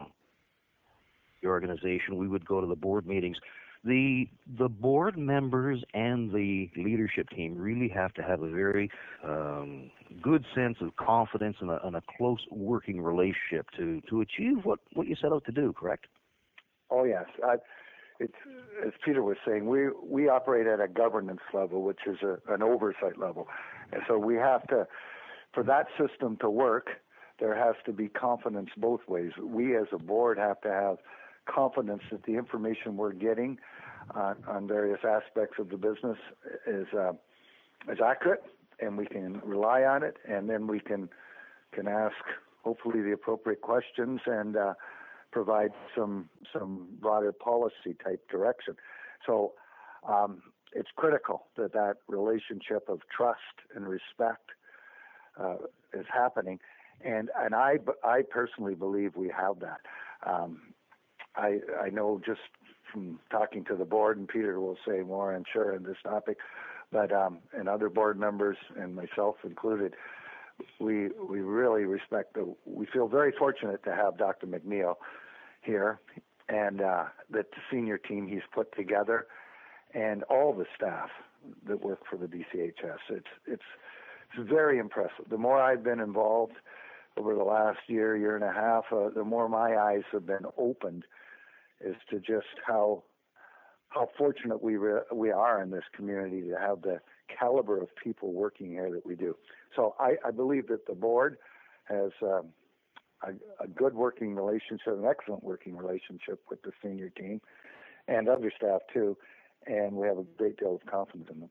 the 1.42 1.49
organization, 1.49 2.16
we 2.16 2.28
would 2.28 2.46
go 2.46 2.61
to 2.61 2.66
the 2.66 2.76
board 2.76 3.06
meetings 3.06 3.37
the 3.84 4.26
the 4.58 4.68
board 4.68 5.18
members 5.18 5.82
and 5.92 6.30
the 6.30 6.70
leadership 6.76 7.28
team 7.30 7.56
really 7.56 7.88
have 7.88 8.14
to 8.14 8.22
have 8.22 8.42
a 8.42 8.50
very 8.50 8.90
um, 9.24 9.90
good 10.22 10.44
sense 10.54 10.76
of 10.80 10.94
confidence 10.96 11.56
and 11.60 11.70
a, 11.70 11.84
and 11.84 11.96
a, 11.96 12.02
close 12.16 12.38
working 12.50 13.00
relationship 13.00 13.66
to 13.76 14.00
to 14.08 14.20
achieve 14.20 14.64
what 14.64 14.78
what 14.94 15.06
you 15.06 15.16
set 15.20 15.32
out 15.32 15.44
to 15.46 15.52
do. 15.52 15.72
Correct? 15.72 16.06
Oh 16.90 17.04
yes, 17.04 17.24
I, 17.44 17.56
it's 18.20 18.34
as 18.86 18.92
Peter 19.04 19.22
was 19.22 19.36
saying. 19.46 19.66
We 19.66 19.88
we 20.04 20.28
operate 20.28 20.66
at 20.66 20.80
a 20.80 20.88
governance 20.88 21.40
level, 21.52 21.82
which 21.82 22.00
is 22.06 22.18
a, 22.22 22.38
an 22.52 22.62
oversight 22.62 23.18
level, 23.18 23.48
and 23.92 24.02
so 24.06 24.16
we 24.16 24.36
have 24.36 24.66
to, 24.68 24.86
for 25.52 25.64
that 25.64 25.86
system 25.98 26.36
to 26.40 26.48
work, 26.48 26.88
there 27.40 27.56
has 27.56 27.74
to 27.86 27.92
be 27.92 28.08
confidence 28.08 28.70
both 28.76 29.00
ways. 29.08 29.32
We 29.42 29.76
as 29.76 29.86
a 29.92 29.98
board 29.98 30.38
have 30.38 30.60
to 30.60 30.70
have 30.70 30.98
confidence 31.46 32.02
that 32.11 32.22
the 32.25 32.34
information 32.34 32.96
we're 32.96 33.12
getting 33.12 33.58
on, 34.14 34.37
on 34.46 34.66
various 34.66 35.00
aspects 35.04 35.58
of 35.58 35.68
the 35.70 35.76
business 35.76 36.18
is 36.66 36.87
uh, 36.96 37.12
is 37.90 37.99
accurate, 38.04 38.42
and 38.80 38.96
we 38.96 39.06
can 39.06 39.40
rely 39.44 39.82
on 39.82 40.02
it, 40.02 40.16
and 40.28 40.49
then 40.49 40.66
we 40.66 40.80
can 40.80 41.08
can 41.72 41.88
ask 41.88 42.14
hopefully 42.62 43.02
the 43.02 43.12
appropriate 43.12 43.61
questions 43.61 44.20
and 44.26 44.56
uh, 44.56 44.75
provide 45.30 45.72
some 45.96 46.28
some 46.52 46.87
broader 47.00 47.32
policy 47.32 47.96
type 48.04 48.28
direction. 48.30 48.76
So 49.26 49.52
um, 50.08 50.42
it's 50.72 50.90
critical 50.96 51.46
that 51.56 51.72
that 51.72 51.96
relationship 52.08 52.88
of 52.88 53.00
trust 53.14 53.38
and 53.75 53.87
respect 53.87 54.50
uh, 55.40 55.56
is 55.92 56.06
happening, 56.12 56.61
and 57.04 57.30
and 57.38 57.54
I 57.54 57.78
I 58.04 58.22
personally 58.22 58.75
believe 58.75 59.16
we 59.16 59.28
have 59.37 59.61
that. 59.61 59.80
Um, 60.25 60.75
I 61.36 61.60
I 61.80 61.90
know 61.90 62.20
just 62.24 62.40
from 62.92 63.18
talking 63.30 63.64
to 63.64 63.74
the 63.74 63.84
board, 63.84 64.18
and 64.18 64.28
Peter 64.28 64.60
will 64.60 64.76
say 64.86 65.00
more, 65.00 65.34
I'm 65.34 65.44
sure, 65.50 65.74
on 65.74 65.82
this 65.82 65.96
topic, 66.04 66.36
but 66.92 67.12
um, 67.12 67.38
and 67.52 67.68
other 67.68 67.88
board 67.88 68.18
members 68.18 68.58
and 68.78 68.94
myself 68.94 69.36
included, 69.44 69.94
we 70.78 71.08
we 71.28 71.40
really 71.40 71.84
respect 71.84 72.34
the. 72.34 72.54
We 72.66 72.86
feel 72.86 73.08
very 73.08 73.32
fortunate 73.38 73.82
to 73.84 73.94
have 73.94 74.18
Dr. 74.18 74.46
McNeil 74.46 74.96
here, 75.62 76.00
and 76.48 76.82
uh, 76.82 77.04
the 77.30 77.44
senior 77.70 77.98
team 77.98 78.26
he's 78.28 78.42
put 78.54 78.74
together, 78.76 79.26
and 79.94 80.22
all 80.24 80.52
the 80.52 80.66
staff 80.76 81.08
that 81.66 81.82
work 81.82 82.00
for 82.08 82.16
the 82.16 82.26
BCHS. 82.26 82.98
It's 83.08 83.26
it's 83.46 83.62
it's 84.34 84.48
very 84.48 84.78
impressive. 84.78 85.26
The 85.30 85.38
more 85.38 85.60
I've 85.60 85.82
been 85.82 86.00
involved 86.00 86.54
over 87.16 87.34
the 87.34 87.42
last 87.42 87.78
year, 87.88 88.16
year 88.16 88.34
and 88.36 88.44
a 88.44 88.52
half, 88.52 88.84
uh, 88.92 89.10
the 89.14 89.24
more 89.24 89.48
my 89.48 89.76
eyes 89.76 90.02
have 90.12 90.26
been 90.26 90.46
opened 90.56 91.04
as 91.86 91.94
to 92.10 92.18
just 92.18 92.46
how 92.66 93.04
how 93.88 94.08
fortunate 94.16 94.62
we 94.62 94.76
re- 94.76 95.02
we 95.12 95.30
are 95.30 95.62
in 95.62 95.70
this 95.70 95.84
community 95.94 96.40
to 96.48 96.56
have 96.58 96.80
the 96.80 96.98
caliber 97.38 97.80
of 97.80 97.88
people 98.02 98.32
working 98.32 98.70
here 98.70 98.90
that 98.90 99.04
we 99.04 99.14
do. 99.14 99.36
So 99.76 99.94
I, 99.98 100.14
I 100.24 100.30
believe 100.30 100.66
that 100.68 100.86
the 100.86 100.94
board 100.94 101.36
has 101.85 102.11
um, 102.22 102.46
a, 103.22 103.33
a, 103.62 103.68
good 103.68 103.94
working 103.94 104.35
relationship, 104.35 104.98
an 104.98 105.04
excellent 105.04 105.44
working 105.44 105.76
relationship 105.76 106.40
with 106.48 106.62
the 106.62 106.72
senior 106.83 107.11
team 107.11 107.40
and 108.09 108.28
other 108.28 108.50
staff 108.57 108.80
too, 108.92 109.16
and 109.66 109.92
we 109.92 110.07
have 110.07 110.18
a 110.18 110.24
great 110.38 110.57
deal 110.59 110.74
of 110.74 110.90
confidence 110.90 111.28
in 111.33 111.40
them. 111.40 111.50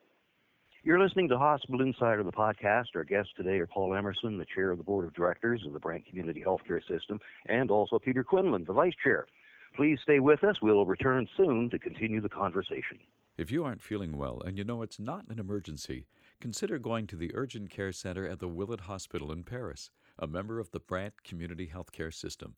You're 0.83 0.99
listening 0.99 1.29
to 1.29 1.37
Hospital 1.37 1.81
Insider, 1.81 2.23
the 2.23 2.31
podcast. 2.31 2.87
Our 2.95 3.03
guests 3.03 3.31
today 3.37 3.59
are 3.59 3.67
Paul 3.67 3.93
Emerson, 3.93 4.39
the 4.39 4.47
chair 4.55 4.71
of 4.71 4.79
the 4.79 4.83
board 4.83 5.05
of 5.05 5.13
directors 5.13 5.61
of 5.67 5.73
the 5.73 5.79
Brant 5.79 6.07
Community 6.07 6.43
Healthcare 6.43 6.81
System, 6.87 7.19
and 7.45 7.69
also 7.69 7.99
Peter 7.99 8.23
Quinlan, 8.23 8.63
the 8.65 8.73
vice 8.73 8.95
chair. 9.03 9.27
Please 9.75 9.99
stay 10.03 10.19
with 10.19 10.43
us. 10.43 10.57
We'll 10.61 10.85
return 10.85 11.27
soon 11.37 11.69
to 11.69 11.79
continue 11.79 12.19
the 12.21 12.29
conversation. 12.29 12.99
If 13.37 13.51
you 13.51 13.63
aren't 13.63 13.81
feeling 13.81 14.17
well 14.17 14.41
and 14.45 14.57
you 14.57 14.63
know 14.63 14.81
it's 14.81 14.99
not 14.99 15.25
an 15.29 15.39
emergency, 15.39 16.05
consider 16.41 16.77
going 16.77 17.07
to 17.07 17.15
the 17.15 17.31
Urgent 17.33 17.69
Care 17.69 17.93
Center 17.93 18.27
at 18.27 18.39
the 18.39 18.47
Willett 18.47 18.81
Hospital 18.81 19.31
in 19.31 19.43
Paris, 19.43 19.89
a 20.19 20.27
member 20.27 20.59
of 20.59 20.71
the 20.71 20.79
Brant 20.79 21.23
Community 21.23 21.71
Healthcare 21.73 22.13
System. 22.13 22.55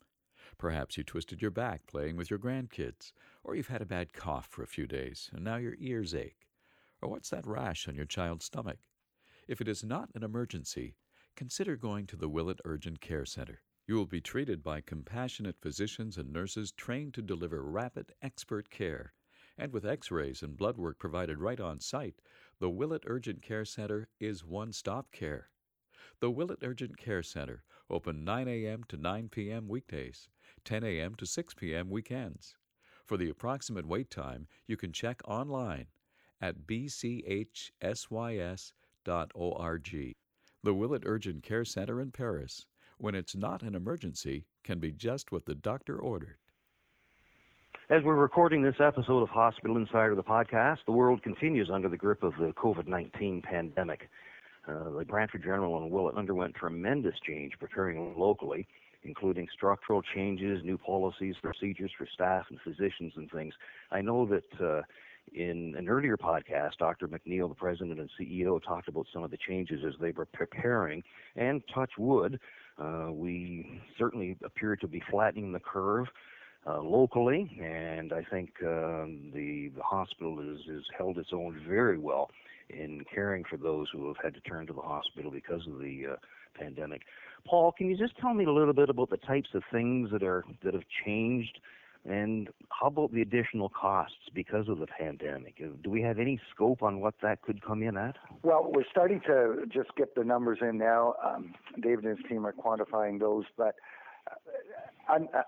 Perhaps 0.57 0.97
you 0.97 1.03
twisted 1.03 1.41
your 1.41 1.51
back 1.51 1.85
playing 1.87 2.17
with 2.17 2.29
your 2.29 2.39
grandkids, 2.39 3.13
or 3.43 3.55
you've 3.55 3.67
had 3.67 3.81
a 3.81 3.85
bad 3.85 4.13
cough 4.13 4.47
for 4.49 4.63
a 4.63 4.67
few 4.67 4.87
days 4.87 5.29
and 5.33 5.43
now 5.43 5.57
your 5.57 5.75
ears 5.79 6.15
ache. 6.15 6.49
Or 7.01 7.09
what's 7.09 7.29
that 7.29 7.45
rash 7.45 7.87
on 7.87 7.95
your 7.95 8.05
child's 8.05 8.45
stomach? 8.45 8.79
If 9.47 9.61
it 9.61 9.67
is 9.67 9.83
not 9.83 10.09
an 10.15 10.23
emergency, 10.23 10.95
consider 11.35 11.75
going 11.75 12.07
to 12.07 12.15
the 12.15 12.29
Willett 12.29 12.59
Urgent 12.65 13.01
Care 13.01 13.25
Center. 13.25 13.61
You 13.85 13.95
will 13.95 14.05
be 14.05 14.21
treated 14.21 14.63
by 14.63 14.79
compassionate 14.79 15.59
physicians 15.59 16.17
and 16.17 16.31
nurses 16.31 16.71
trained 16.71 17.13
to 17.15 17.21
deliver 17.21 17.61
rapid, 17.61 18.13
expert 18.21 18.69
care. 18.69 19.13
And 19.57 19.73
with 19.73 19.85
x 19.85 20.09
rays 20.09 20.41
and 20.41 20.55
blood 20.55 20.77
work 20.77 20.99
provided 20.99 21.39
right 21.39 21.59
on 21.59 21.81
site, 21.81 22.21
the 22.59 22.69
Willett 22.69 23.03
Urgent 23.05 23.41
Care 23.41 23.65
Center 23.65 24.07
is 24.21 24.45
one 24.45 24.71
stop 24.71 25.11
care. 25.11 25.49
The 26.21 26.31
Willett 26.31 26.59
Urgent 26.63 26.95
Care 26.97 27.23
Center, 27.23 27.63
open 27.89 28.23
9 28.23 28.47
a.m. 28.47 28.85
to 28.87 28.95
9 28.95 29.27
p.m. 29.27 29.67
weekdays, 29.67 30.29
10 30.63 30.85
a.m. 30.85 31.15
to 31.15 31.25
6 31.25 31.53
p.m. 31.53 31.89
weekends. 31.89 32.55
For 33.05 33.17
the 33.17 33.29
approximate 33.29 33.85
wait 33.85 34.09
time, 34.09 34.47
you 34.65 34.77
can 34.77 34.93
check 34.93 35.21
online 35.25 35.87
at 36.39 36.65
bchsys.org. 36.65 37.73
The 40.63 40.73
Willett 40.73 41.03
Urgent 41.05 41.43
Care 41.43 41.65
Center 41.65 41.99
in 41.99 42.11
Paris 42.11 42.65
when 43.03 43.15
it's 43.15 43.35
not 43.35 43.63
an 43.63 43.75
emergency, 43.75 44.45
can 44.63 44.79
be 44.79 44.89
just 44.89 45.29
what 45.29 45.45
the 45.45 45.53
doctor 45.53 45.99
ordered. 45.99 46.37
As 47.89 48.01
we're 48.01 48.15
recording 48.15 48.63
this 48.63 48.77
episode 48.79 49.21
of 49.21 49.27
Hospital 49.27 49.75
Insider, 49.75 50.15
the 50.15 50.23
podcast, 50.23 50.77
the 50.85 50.93
world 50.93 51.21
continues 51.21 51.69
under 51.69 51.89
the 51.89 51.97
grip 51.97 52.23
of 52.23 52.31
the 52.39 52.53
COVID 52.53 52.87
19 52.87 53.41
pandemic. 53.41 54.09
Uh, 54.65 54.91
the 54.97 55.03
Brantford 55.05 55.43
General 55.43 55.83
and 55.83 55.91
Willett 55.91 56.15
underwent 56.15 56.55
tremendous 56.55 57.15
change 57.27 57.51
preparing 57.59 58.17
locally, 58.17 58.65
including 59.03 59.49
structural 59.53 60.01
changes, 60.15 60.63
new 60.63 60.77
policies, 60.77 61.35
procedures 61.43 61.91
for 61.97 62.07
staff 62.13 62.45
and 62.49 62.59
physicians 62.61 63.11
and 63.17 63.29
things. 63.31 63.53
I 63.91 63.99
know 63.99 64.25
that 64.27 64.65
uh, 64.65 64.81
in 65.33 65.75
an 65.77 65.89
earlier 65.89 66.15
podcast, 66.15 66.77
Dr. 66.79 67.09
McNeil, 67.09 67.49
the 67.49 67.55
president 67.55 67.99
and 67.99 68.09
CEO, 68.17 68.63
talked 68.63 68.87
about 68.87 69.07
some 69.11 69.23
of 69.23 69.31
the 69.31 69.37
changes 69.45 69.81
as 69.85 69.93
they 69.99 70.11
were 70.11 70.25
preparing, 70.25 71.03
and 71.35 71.61
touch 71.73 71.91
wood, 71.97 72.39
uh, 72.77 73.11
we 73.11 73.81
certainly 73.97 74.37
appear 74.43 74.75
to 74.77 74.87
be 74.87 75.01
flattening 75.09 75.51
the 75.51 75.59
curve 75.59 76.07
uh, 76.65 76.81
locally, 76.81 77.51
and 77.61 78.13
I 78.13 78.23
think 78.29 78.51
um, 78.63 79.31
the, 79.33 79.71
the 79.75 79.83
hospital 79.83 80.39
is, 80.39 80.59
is 80.69 80.83
held 80.97 81.17
its 81.17 81.29
own 81.33 81.61
very 81.67 81.97
well 81.97 82.29
in 82.69 83.03
caring 83.13 83.43
for 83.49 83.57
those 83.57 83.87
who 83.91 84.07
have 84.07 84.17
had 84.23 84.33
to 84.33 84.39
turn 84.41 84.65
to 84.67 84.73
the 84.73 84.81
hospital 84.81 85.29
because 85.29 85.61
of 85.67 85.79
the 85.79 86.13
uh, 86.13 86.15
pandemic. 86.57 87.01
Paul, 87.45 87.73
can 87.73 87.89
you 87.89 87.97
just 87.97 88.17
tell 88.17 88.33
me 88.33 88.45
a 88.45 88.51
little 88.51 88.73
bit 88.73 88.89
about 88.89 89.09
the 89.09 89.17
types 89.17 89.49
of 89.53 89.63
things 89.71 90.09
that 90.11 90.23
are 90.23 90.45
that 90.63 90.73
have 90.73 90.83
changed 91.05 91.59
and 92.05 92.49
how 92.69 92.87
about 92.87 93.13
the 93.13 93.21
additional 93.21 93.69
costs 93.69 94.29
because 94.33 94.67
of 94.67 94.79
the 94.79 94.87
pandemic? 94.87 95.57
Do 95.57 95.89
we 95.89 96.01
have 96.01 96.19
any 96.19 96.39
scope 96.53 96.83
on 96.83 96.99
what 96.99 97.15
that 97.21 97.41
could 97.41 97.63
come 97.63 97.81
in 97.81 97.95
at? 97.95 98.17
Well, 98.41 98.69
we're 98.73 98.83
starting 98.91 99.21
to 99.27 99.65
just 99.71 99.95
get 99.95 100.15
the 100.15 100.23
numbers 100.23 100.59
in 100.61 100.77
now. 100.77 101.15
Um, 101.23 101.53
David 101.81 102.05
and 102.05 102.17
his 102.17 102.27
team 102.27 102.45
are 102.45 102.53
quantifying 102.53 103.19
those, 103.19 103.45
but 103.57 103.75
uh, 105.09 105.19
uh, 105.33 105.41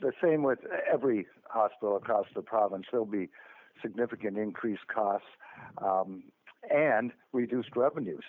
the 0.00 0.12
same 0.22 0.42
with 0.44 0.60
every 0.92 1.26
hospital 1.48 1.96
across 1.96 2.26
the 2.34 2.42
province. 2.42 2.86
There'll 2.90 3.06
be 3.06 3.28
significant 3.80 4.38
increased 4.38 4.86
costs 4.92 5.26
um, 5.78 6.24
and 6.70 7.12
reduced 7.32 7.70
revenues 7.74 8.24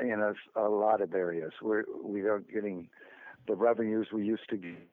in 0.00 0.20
a, 0.20 0.60
a 0.60 0.68
lot 0.68 1.02
of 1.02 1.14
areas. 1.14 1.52
We're 1.60 1.84
we 2.02 2.26
aren't 2.26 2.52
getting 2.52 2.88
the 3.46 3.54
revenues 3.54 4.08
we 4.12 4.24
used 4.24 4.48
to 4.50 4.56
get 4.56 4.88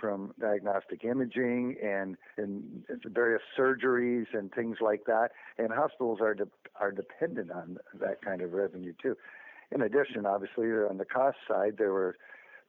from 0.00 0.32
diagnostic 0.40 1.04
imaging 1.04 1.76
and, 1.82 2.16
and 2.36 2.84
various 3.06 3.42
surgeries 3.58 4.26
and 4.32 4.52
things 4.52 4.78
like 4.80 5.04
that. 5.06 5.30
And 5.58 5.72
hospitals 5.72 6.18
are 6.20 6.34
de- 6.34 6.48
are 6.80 6.92
dependent 6.92 7.50
on 7.50 7.78
that 8.00 8.22
kind 8.22 8.40
of 8.42 8.52
revenue 8.52 8.94
too. 9.00 9.16
In 9.70 9.82
addition, 9.82 10.26
obviously, 10.26 10.66
on 10.66 10.98
the 10.98 11.04
cost 11.04 11.38
side, 11.48 11.74
there 11.78 11.92
were 11.92 12.16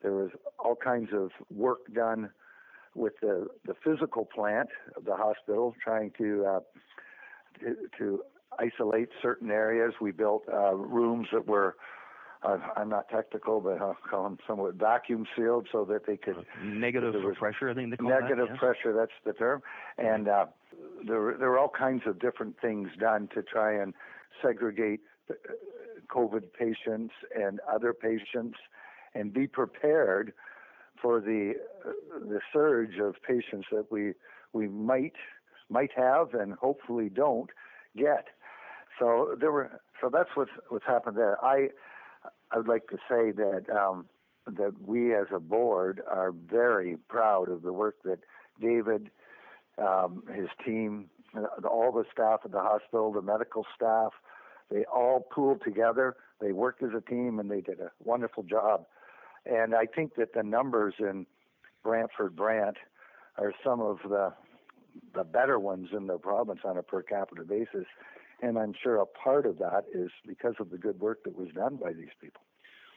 there 0.02 0.14
was 0.14 0.32
all 0.60 0.76
kinds 0.76 1.10
of 1.14 1.32
work 1.54 1.94
done 1.94 2.30
with 2.96 3.14
the 3.22 3.48
the 3.66 3.74
physical 3.84 4.26
plant 4.26 4.70
of 4.96 5.06
the 5.06 5.16
hospital, 5.16 5.76
trying 5.84 6.12
to 6.18 6.46
uh, 6.46 6.60
to, 7.60 7.76
to 7.98 8.24
isolate 8.60 9.10
certain 9.22 9.52
areas. 9.52 9.94
We 10.00 10.12
built 10.12 10.44
uh, 10.52 10.76
rooms 10.76 11.28
that 11.34 11.48
were 11.48 11.76
I'm 12.44 12.90
not 12.90 13.10
technical, 13.10 13.62
but 13.62 13.82
I'll 13.82 13.98
call 14.10 14.24
them 14.24 14.38
somewhat 14.46 14.76
vacuum 14.76 15.26
sealed 15.36 15.68
so 15.72 15.86
that 15.86 16.06
they 16.06 16.18
could 16.18 16.46
negative 16.62 17.14
pressure. 17.38 17.70
I 17.70 17.74
think 17.74 17.92
they 17.92 17.98
call 17.98 18.10
negative 18.10 18.48
that, 18.48 18.54
yes. 18.54 18.60
pressure. 18.60 18.94
That's 18.94 19.12
the 19.26 19.34
term. 19.34 19.62
And 19.98 20.28
uh, 20.28 20.46
there 21.08 21.36
there 21.38 21.50
are 21.52 21.58
all 21.58 21.70
kinds 21.70 22.04
of 22.06 22.20
different 22.20 22.60
things 22.62 22.90
done 23.00 23.30
to 23.34 23.42
try 23.42 23.82
and 23.82 23.94
segregate 24.42 25.02
uh, 25.30 25.36
COVID 26.10 26.54
patients 26.58 27.14
and 27.36 27.60
other 27.72 27.94
patients, 27.94 28.58
and 29.16 29.34
be 29.34 29.48
prepared 29.48 30.34
for 31.02 31.22
the 31.22 31.54
uh, 31.86 32.20
the 32.20 32.42
surge 32.52 32.98
of 33.00 33.16
patients 33.26 33.68
that 33.72 33.92
we 33.92 34.14
we 34.52 34.68
might 34.68 35.16
might 35.70 35.92
have 35.96 36.34
and 36.34 36.54
hopefully 36.54 37.10
don't 37.10 37.50
get. 37.96 38.28
So 39.00 39.36
there 39.40 39.52
were 39.52 39.80
so 40.02 40.10
that's 40.12 40.30
what's 40.36 40.52
what's 40.70 40.86
happened 40.86 41.18
there. 41.18 41.44
I 41.44 41.70
I 42.52 42.58
would 42.58 42.68
like 42.68 42.88
to 42.90 42.98
say 43.10 43.32
that 43.32 43.66
um, 43.70 44.06
that 44.46 44.74
we 44.86 45.16
as 45.16 45.28
a 45.34 45.40
board 45.40 46.02
are 46.10 46.32
very 46.32 46.98
proud 47.08 47.50
of 47.50 47.62
the 47.62 47.74
work 47.74 47.96
that 48.04 48.20
David, 48.62 49.10
um, 49.78 50.24
his 50.34 50.50
team, 50.66 51.10
uh, 51.36 51.68
all 51.68 51.92
the 51.92 52.04
staff 52.12 52.42
at 52.44 52.52
the 52.52 52.60
hospital, 52.60 53.12
the 53.12 53.22
medical 53.22 53.66
staff, 53.76 54.12
they 54.70 54.84
all 54.86 55.28
pooled 55.32 55.62
together. 55.64 56.16
They 56.42 56.52
worked 56.52 56.84
as 56.84 56.92
a 56.96 57.02
team 57.02 57.40
and 57.40 57.50
they 57.50 57.62
did 57.62 57.80
a 57.80 57.92
wonderful 58.04 58.44
job. 58.44 58.86
And 59.46 59.76
I 59.76 59.86
think 59.86 60.16
that 60.16 60.34
the 60.34 60.44
numbers 60.44 60.96
in 61.00 61.26
Brantford 61.84 62.36
Brant 62.36 62.78
are 63.38 63.54
some 63.64 63.82
of 63.82 64.00
the 64.08 64.34
the 65.16 65.24
better 65.24 65.58
ones 65.58 65.90
in 65.92 66.06
the 66.06 66.20
province 66.20 66.60
on 66.64 66.78
a 66.78 66.84
per 66.84 67.02
capita 67.02 67.44
basis. 67.44 67.86
And 68.44 68.60
I'm 68.60 68.74
sure 68.84 68.98
a 68.98 69.06
part 69.06 69.46
of 69.46 69.58
that 69.60 69.86
is 69.94 70.12
because 70.28 70.56
of 70.60 70.70
the 70.70 70.78
good 70.78 71.00
work 71.00 71.24
that 71.24 71.36
was 71.36 71.48
done 71.56 71.78
by 71.78 71.94
these 71.94 72.12
people. 72.20 72.42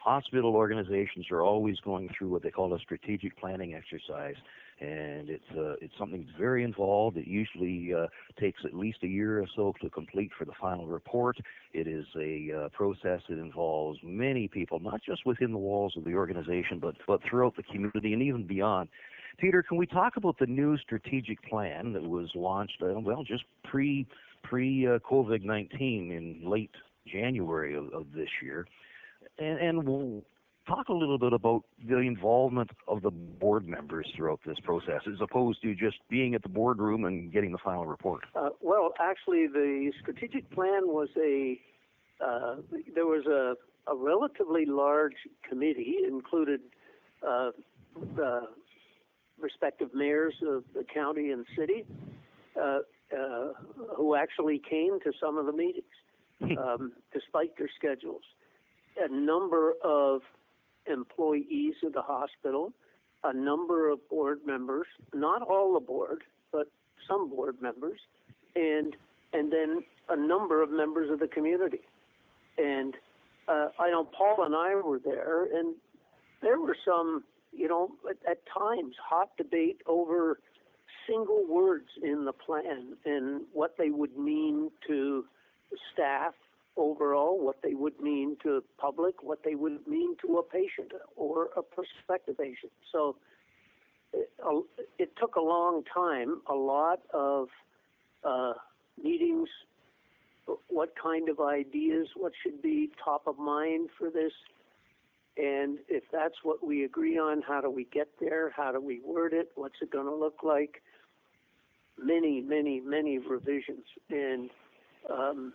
Hospital 0.01 0.57
organizations 0.57 1.27
are 1.31 1.43
always 1.43 1.79
going 1.81 2.09
through 2.17 2.31
what 2.31 2.43
they 2.43 2.51
call 2.51 2.75
a 2.75 2.79
strategic 2.81 3.37
planning 3.39 3.75
exercise, 3.75 4.35
and 4.81 5.29
it's 5.29 5.51
uh, 5.57 5.75
it's 5.81 5.95
something 5.99 6.27
very 6.39 6.65
involved. 6.65 7.17
It 7.17 7.27
usually 7.27 7.93
uh, 7.95 8.07
takes 8.41 8.61
at 8.65 8.75
least 8.75 8.99
a 9.03 9.09
year 9.09 9.41
or 9.41 9.47
so 9.55 9.73
to 9.83 9.91
complete 9.91 10.31
for 10.37 10.45
the 10.45 10.53
final 10.61 10.87
report. 10.87 11.39
It 11.73 11.89
is 11.89 12.07
a 12.17 12.53
uh, 12.53 12.69
process 12.71 13.21
that 13.29 13.39
involves 13.39 13.99
many 14.03 14.47
people, 14.49 14.79
not 14.81 15.01
just 15.03 15.27
within 15.27 15.53
the 15.53 15.59
walls 15.59 15.95
of 15.97 16.05
the 16.05 16.15
organization, 16.15 16.79
but 16.81 16.95
but 17.07 17.21
throughout 17.29 17.57
the 17.57 17.65
community 17.65 18.13
and 18.13 18.23
even 18.23 18.47
beyond. 18.47 18.89
Peter, 19.39 19.63
can 19.63 19.77
we 19.77 19.87
talk 19.87 20.17
about 20.17 20.39
the 20.39 20.47
new 20.47 20.79
strategic 20.79 21.43
plan 21.43 21.93
that 21.93 22.03
was 22.03 22.31
launched, 22.35 22.81
uh, 22.83 22.99
well, 23.01 23.23
just 23.23 23.45
pre 23.65 24.07
pre 24.49 24.87
uh, 24.87 24.99
COVID 24.99 25.43
19 25.43 26.13
in 26.13 26.49
late 26.49 26.75
January 27.07 27.77
of, 27.77 27.93
of 27.93 28.07
this 28.15 28.29
year? 28.43 28.67
And, 29.39 29.59
and 29.59 29.85
we'll 29.87 30.23
talk 30.67 30.89
a 30.89 30.93
little 30.93 31.19
bit 31.19 31.33
about 31.33 31.63
the 31.89 31.99
involvement 31.99 32.71
of 32.89 33.03
the 33.03 33.11
board 33.11 33.67
members 33.67 34.07
throughout 34.17 34.41
this 34.47 34.59
process, 34.65 35.01
as 35.07 35.21
opposed 35.21 35.63
to 35.63 35.75
just 35.75 35.97
being 36.09 36.35
at 36.35 36.43
the 36.43 36.49
boardroom 36.49 37.05
and 37.05 37.33
getting 37.33 37.53
the 37.53 37.59
final 37.59 37.87
report. 37.87 38.25
Uh, 38.35 38.51
well, 38.61 38.93
actually, 39.01 39.47
the 39.47 39.93
strategic 40.01 40.51
plan 40.51 40.87
was 40.87 41.09
a 41.17 41.61
uh, 42.25 42.57
there 42.95 43.07
was 43.07 43.27
a, 43.27 43.55
a 43.91 43.97
relatively 43.97 44.65
large 44.65 45.17
committee, 45.49 45.97
included 46.07 46.61
uh, 47.27 47.51
the 48.17 48.41
respective 49.39 49.91
mayors 49.95 50.35
of 50.47 50.65
the 50.75 50.83
county 50.83 51.31
and 51.31 51.45
city, 51.57 51.85
uh, 53.13 53.49
who 53.97 54.15
actually 54.15 54.61
came 54.69 54.99
to 55.01 55.13
some 55.21 55.39
of 55.39 55.47
the 55.47 55.53
meetings, 55.53 55.85
um, 56.59 56.93
despite 57.13 57.57
their 57.57 57.71
schedules. 57.77 58.23
A 58.99 59.09
number 59.09 59.75
of 59.85 60.23
employees 60.87 61.75
of 61.85 61.93
the 61.93 62.03
hospital, 62.03 62.73
a 63.25 63.33
number 63.33 63.91
of 63.91 63.99
board 64.09 64.41
members, 64.47 64.87
not 65.15 65.43
all 65.43 65.75
the 65.75 65.81
board, 65.81 66.23
but 66.53 66.69
some 67.09 67.29
board 67.29 67.57
members, 67.61 68.01
and 68.55 68.97
and 69.33 69.53
then 69.53 69.83
a 70.09 70.17
number 70.17 70.63
of 70.63 70.71
members 70.71 71.11
of 71.11 71.19
the 71.19 71.29
community. 71.29 71.81
And 72.57 72.95
uh, 73.49 73.69
I 73.79 73.91
know 73.91 74.05
Paul 74.05 74.45
and 74.45 74.55
I 74.55 74.75
were 74.77 74.99
there, 74.99 75.45
and 75.45 75.75
there 76.41 76.61
were 76.61 76.77
some 76.87 77.25
you 77.57 77.69
know, 77.69 77.91
at, 78.09 78.17
at 78.31 78.39
times 78.47 78.95
hot 79.03 79.31
debate 79.37 79.81
over 79.87 80.39
single 81.07 81.45
words 81.49 81.89
in 82.03 82.25
the 82.25 82.33
plan 82.33 82.97
and 83.05 83.43
what 83.53 83.77
they 83.79 83.91
would 83.91 84.17
mean 84.17 84.71
to 84.87 85.25
staff 85.93 86.35
overall, 86.77 87.39
what 87.43 87.57
they 87.63 87.75
would 87.75 87.99
mean 88.01 88.37
to 88.43 88.63
public, 88.79 89.23
what 89.23 89.43
they 89.45 89.55
would 89.55 89.87
mean 89.87 90.17
to 90.21 90.39
a 90.39 90.43
patient 90.43 90.93
or 91.17 91.49
a 91.57 91.63
prospective 91.63 92.37
patient. 92.39 92.73
So 92.93 93.17
it, 94.13 94.29
it 94.99 95.13
took 95.19 95.37
a 95.37 95.41
long 95.41 95.83
time, 95.93 96.43
a 96.49 96.55
lot 96.55 97.01
of 97.13 97.49
uh, 98.25 98.55
meetings, 99.03 99.49
what 100.69 100.93
kind 101.03 101.29
of 101.29 101.41
ideas, 101.41 102.09
what 102.17 102.33
should 102.43 102.63
be 102.63 102.91
top 103.03 103.27
of 103.27 103.39
mind 103.39 103.89
for 103.99 104.11
this 104.11 104.33
and 105.37 105.79
if 105.89 106.05
that's 106.13 106.37
what 106.43 106.67
we 106.67 106.85
agree 106.85 107.19
on, 107.19 107.43
how 107.43 107.61
do 107.61 107.71
we 107.71 107.85
get 107.93 108.09
there? 108.21 108.51
How 108.57 108.73
do 108.73 108.81
we 108.81 109.01
word 109.05 109.33
it? 109.33 109.51
What's 109.55 109.77
it 109.83 109.91
going 109.91 110.07
to 110.07 110.15
look 110.15 110.41
like? 110.43 110.83
Many, 112.03 112.41
many, 112.41 112.81
many 112.81 113.19
revisions. 113.19 113.85
And 114.11 114.51
um, 115.11 115.53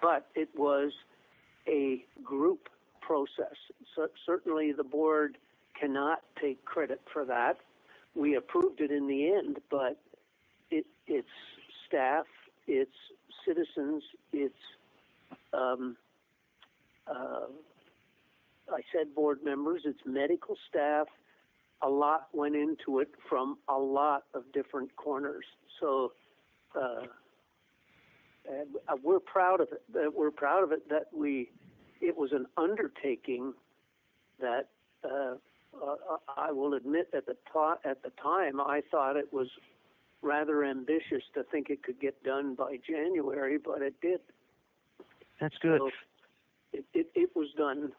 but 0.00 0.26
it 0.34 0.48
was 0.56 0.92
a 1.68 2.04
group 2.24 2.68
process. 3.00 3.56
So 3.96 4.08
certainly, 4.26 4.72
the 4.72 4.84
board 4.84 5.38
cannot 5.78 6.20
take 6.40 6.64
credit 6.64 7.00
for 7.12 7.24
that. 7.26 7.58
We 8.14 8.36
approved 8.36 8.80
it 8.80 8.90
in 8.90 9.06
the 9.06 9.32
end, 9.32 9.58
but 9.70 9.98
it, 10.70 10.86
it's 11.06 11.28
staff, 11.88 12.26
it's 12.66 12.90
citizens, 13.46 14.02
it's 14.32 14.54
um, 15.52 15.96
uh, 17.08 17.46
I 18.72 18.80
said 18.92 19.14
board 19.14 19.40
members, 19.44 19.82
it's 19.84 20.00
medical 20.04 20.56
staff. 20.68 21.06
A 21.82 21.88
lot 21.88 22.28
went 22.32 22.54
into 22.54 23.00
it 23.00 23.08
from 23.28 23.58
a 23.68 23.78
lot 23.78 24.24
of 24.34 24.44
different 24.52 24.94
corners. 24.96 25.44
So 25.80 26.12
uh, 26.80 27.02
we're 29.02 29.20
proud 29.20 29.60
of 29.60 29.68
it. 29.72 29.82
That 29.92 30.12
we're 30.14 30.30
proud 30.30 30.62
of 30.62 30.72
it 30.72 30.88
that 30.88 31.06
we. 31.12 31.50
It 32.00 32.16
was 32.16 32.32
an 32.32 32.46
undertaking 32.56 33.52
that 34.40 34.68
uh, 35.04 35.34
uh, 35.80 36.16
I 36.36 36.50
will 36.50 36.74
admit 36.74 37.08
at 37.14 37.26
the 37.26 37.36
to- 37.52 37.78
at 37.84 38.02
the 38.02 38.10
time 38.22 38.60
I 38.60 38.82
thought 38.90 39.16
it 39.16 39.32
was 39.32 39.48
rather 40.22 40.64
ambitious 40.64 41.22
to 41.34 41.42
think 41.44 41.68
it 41.68 41.82
could 41.82 42.00
get 42.00 42.22
done 42.22 42.54
by 42.54 42.78
January, 42.88 43.58
but 43.58 43.82
it 43.82 43.94
did. 44.00 44.20
That's 45.40 45.56
good. 45.60 45.80
So 45.80 45.90
it, 46.72 46.84
it, 46.94 47.06
it 47.14 47.30
was 47.34 47.48
done 47.56 47.92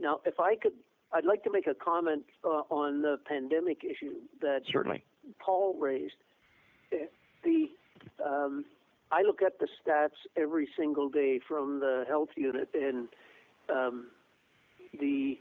now, 0.00 0.20
if 0.24 0.40
I 0.40 0.56
could, 0.56 0.72
I'd 1.12 1.24
like 1.24 1.44
to 1.44 1.50
make 1.50 1.66
a 1.66 1.74
comment 1.74 2.24
uh, 2.44 2.62
on 2.70 3.02
the 3.02 3.18
pandemic 3.26 3.84
issue 3.84 4.14
that 4.40 4.62
certainly 4.70 5.04
Paul 5.38 5.74
raised. 5.78 6.14
The 6.90 7.70
um, 8.24 8.64
I 9.12 9.22
look 9.22 9.42
at 9.42 9.58
the 9.58 9.68
stats 9.78 10.10
every 10.36 10.68
single 10.76 11.08
day 11.08 11.40
from 11.46 11.80
the 11.80 12.04
health 12.08 12.30
unit, 12.36 12.68
and 12.74 13.08
um, 13.68 14.06
the 14.98 15.38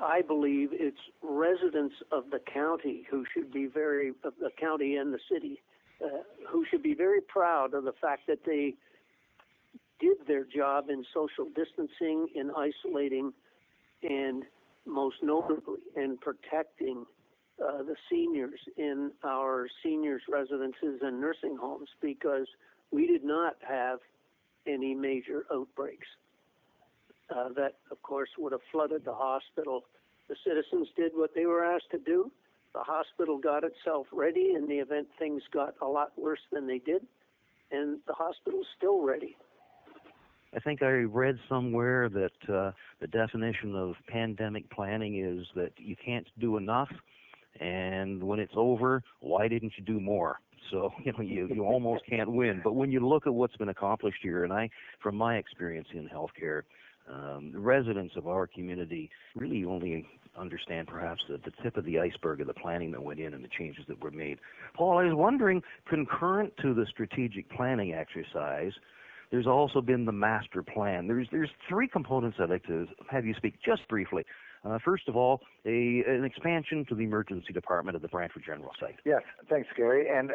I 0.00 0.22
believe 0.22 0.70
it's 0.72 0.98
residents 1.22 1.94
of 2.10 2.24
the 2.30 2.40
county 2.52 3.04
who 3.10 3.24
should 3.32 3.52
be 3.52 3.66
very 3.66 4.10
of 4.24 4.34
the 4.40 4.50
county 4.58 4.96
and 4.96 5.12
the 5.12 5.20
city 5.30 5.60
uh, 6.04 6.08
who 6.48 6.64
should 6.70 6.82
be 6.82 6.94
very 6.94 7.20
proud 7.20 7.74
of 7.74 7.84
the 7.84 7.92
fact 7.92 8.22
that 8.26 8.44
they 8.44 8.74
did 10.04 10.26
their 10.26 10.44
job 10.44 10.90
in 10.90 11.02
social 11.14 11.46
distancing, 11.56 12.28
in 12.34 12.50
isolating, 12.50 13.32
and 14.02 14.44
most 14.86 15.16
notably 15.22 15.80
in 15.96 16.18
protecting 16.18 17.06
uh, 17.64 17.78
the 17.78 17.96
seniors 18.10 18.60
in 18.76 19.10
our 19.24 19.66
seniors' 19.82 20.22
residences 20.28 21.00
and 21.00 21.18
nursing 21.18 21.56
homes 21.58 21.88
because 22.02 22.46
we 22.90 23.06
did 23.06 23.24
not 23.24 23.54
have 23.66 24.00
any 24.66 24.94
major 24.94 25.46
outbreaks. 25.52 26.06
Uh, 27.34 27.48
that, 27.56 27.76
of 27.90 28.02
course, 28.02 28.28
would 28.36 28.52
have 28.52 28.60
flooded 28.70 29.02
the 29.06 29.14
hospital. 29.14 29.84
The 30.28 30.36
citizens 30.46 30.88
did 30.94 31.12
what 31.14 31.34
they 31.34 31.46
were 31.46 31.64
asked 31.64 31.90
to 31.92 31.98
do. 31.98 32.30
The 32.74 32.82
hospital 32.82 33.38
got 33.38 33.64
itself 33.64 34.06
ready 34.12 34.52
in 34.54 34.66
the 34.68 34.76
event 34.76 35.08
things 35.18 35.42
got 35.50 35.74
a 35.80 35.86
lot 35.86 36.12
worse 36.18 36.44
than 36.52 36.66
they 36.66 36.78
did, 36.78 37.06
and 37.70 38.00
the 38.06 38.12
hospital's 38.12 38.66
still 38.76 39.00
ready. 39.02 39.36
I 40.54 40.60
think 40.60 40.82
I 40.82 40.90
read 40.90 41.38
somewhere 41.48 42.08
that 42.10 42.54
uh, 42.54 42.72
the 43.00 43.06
definition 43.08 43.74
of 43.74 43.94
pandemic 44.08 44.70
planning 44.70 45.18
is 45.18 45.46
that 45.56 45.72
you 45.76 45.96
can't 45.96 46.26
do 46.38 46.56
enough, 46.56 46.90
and 47.60 48.22
when 48.22 48.38
it's 48.38 48.52
over, 48.56 49.02
why 49.20 49.48
didn't 49.48 49.72
you 49.76 49.84
do 49.84 50.00
more? 50.00 50.40
so 50.70 50.92
you 51.04 51.12
know 51.12 51.20
you 51.20 51.48
you 51.52 51.64
almost 51.64 52.04
can't 52.06 52.30
win. 52.30 52.60
But 52.62 52.74
when 52.74 52.90
you 52.90 53.06
look 53.06 53.26
at 53.26 53.34
what's 53.34 53.56
been 53.56 53.68
accomplished 53.68 54.18
here, 54.22 54.44
and 54.44 54.52
I, 54.52 54.70
from 55.02 55.16
my 55.16 55.36
experience 55.36 55.88
in 55.92 56.08
healthcare, 56.08 56.62
um, 57.10 57.50
the 57.52 57.58
residents 57.58 58.14
of 58.16 58.26
our 58.26 58.46
community 58.46 59.10
really 59.34 59.64
only 59.64 60.06
understand 60.36 60.88
perhaps 60.88 61.22
the, 61.28 61.38
the 61.44 61.52
tip 61.62 61.76
of 61.76 61.84
the 61.84 61.98
iceberg 61.98 62.40
of 62.40 62.48
the 62.48 62.54
planning 62.54 62.90
that 62.90 63.02
went 63.02 63.20
in 63.20 63.34
and 63.34 63.44
the 63.44 63.48
changes 63.56 63.84
that 63.86 64.02
were 64.02 64.10
made. 64.10 64.38
Paul, 64.74 64.98
I 64.98 65.04
was 65.04 65.14
wondering, 65.14 65.62
concurrent 65.88 66.52
to 66.62 66.74
the 66.74 66.86
strategic 66.90 67.48
planning 67.50 67.94
exercise, 67.94 68.72
there's 69.30 69.46
also 69.46 69.80
been 69.80 70.04
the 70.04 70.12
master 70.12 70.62
plan. 70.62 71.06
There's 71.06 71.28
there's 71.30 71.50
three 71.68 71.88
components 71.88 72.38
I'd 72.40 72.50
like 72.50 72.66
to 72.66 72.86
have 73.10 73.24
you 73.24 73.34
speak 73.34 73.54
just 73.64 73.86
briefly. 73.88 74.24
Uh, 74.64 74.78
first 74.82 75.08
of 75.08 75.16
all, 75.16 75.40
a, 75.66 76.02
an 76.06 76.24
expansion 76.24 76.86
to 76.88 76.94
the 76.94 77.02
emergency 77.02 77.52
department 77.52 77.94
at 77.96 78.02
the 78.02 78.08
Brantford 78.08 78.44
General 78.46 78.70
site. 78.80 78.96
Yes, 79.04 79.20
thanks, 79.50 79.68
Gary. 79.76 80.06
And 80.08 80.30
uh, 80.30 80.34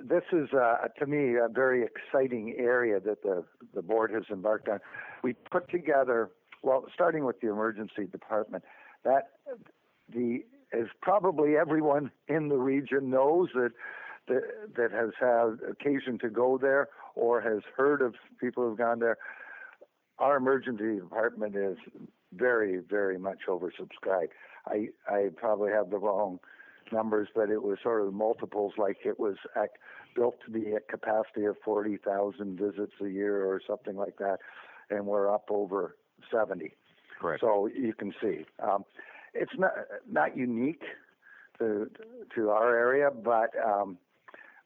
this 0.00 0.22
is, 0.32 0.48
uh, 0.54 0.88
to 0.98 1.06
me, 1.06 1.34
a 1.36 1.48
very 1.48 1.84
exciting 1.84 2.56
area 2.58 3.00
that 3.00 3.22
the, 3.22 3.44
the 3.74 3.82
board 3.82 4.12
has 4.12 4.22
embarked 4.30 4.68
on. 4.68 4.80
We 5.22 5.34
put 5.50 5.70
together, 5.70 6.30
well, 6.62 6.86
starting 6.94 7.24
with 7.24 7.40
the 7.40 7.50
emergency 7.50 8.06
department, 8.10 8.64
that 9.04 9.32
the 10.12 10.44
as 10.72 10.86
probably 11.02 11.56
everyone 11.56 12.10
in 12.28 12.48
the 12.48 12.56
region 12.56 13.10
knows 13.10 13.48
that 13.54 13.70
that, 14.28 14.42
that 14.76 14.90
has 14.92 15.10
had 15.20 15.58
occasion 15.68 16.18
to 16.18 16.30
go 16.30 16.58
there 16.58 16.88
or 17.14 17.40
has 17.40 17.62
heard 17.76 18.02
of 18.02 18.14
people 18.40 18.68
who've 18.68 18.78
gone 18.78 18.98
there. 18.98 19.18
Our 20.18 20.36
emergency 20.36 21.00
department 21.00 21.56
is 21.56 21.76
very, 22.32 22.78
very 22.78 23.18
much 23.18 23.40
oversubscribed. 23.48 24.30
I 24.66 24.88
I 25.08 25.28
probably 25.36 25.72
have 25.72 25.90
the 25.90 25.98
wrong 25.98 26.38
numbers, 26.92 27.28
but 27.34 27.50
it 27.50 27.62
was 27.62 27.78
sort 27.82 28.06
of 28.06 28.14
multiples. 28.14 28.74
Like 28.78 28.98
it 29.04 29.18
was 29.18 29.36
at, 29.56 29.70
built 30.14 30.36
to 30.44 30.50
be 30.50 30.74
at 30.74 30.88
capacity 30.88 31.44
of 31.44 31.56
forty 31.64 31.96
thousand 31.96 32.58
visits 32.58 32.92
a 33.02 33.08
year 33.08 33.44
or 33.44 33.60
something 33.66 33.96
like 33.96 34.16
that, 34.18 34.38
and 34.90 35.06
we're 35.06 35.32
up 35.32 35.46
over 35.50 35.96
seventy. 36.30 36.74
Correct. 37.20 37.40
So 37.40 37.66
you 37.66 37.92
can 37.92 38.14
see 38.22 38.46
um, 38.62 38.84
it's 39.34 39.52
not 39.58 39.72
not 40.10 40.36
unique 40.36 40.82
to 41.58 41.90
to 42.34 42.50
our 42.50 42.76
area, 42.76 43.10
but 43.10 43.50
um, 43.64 43.98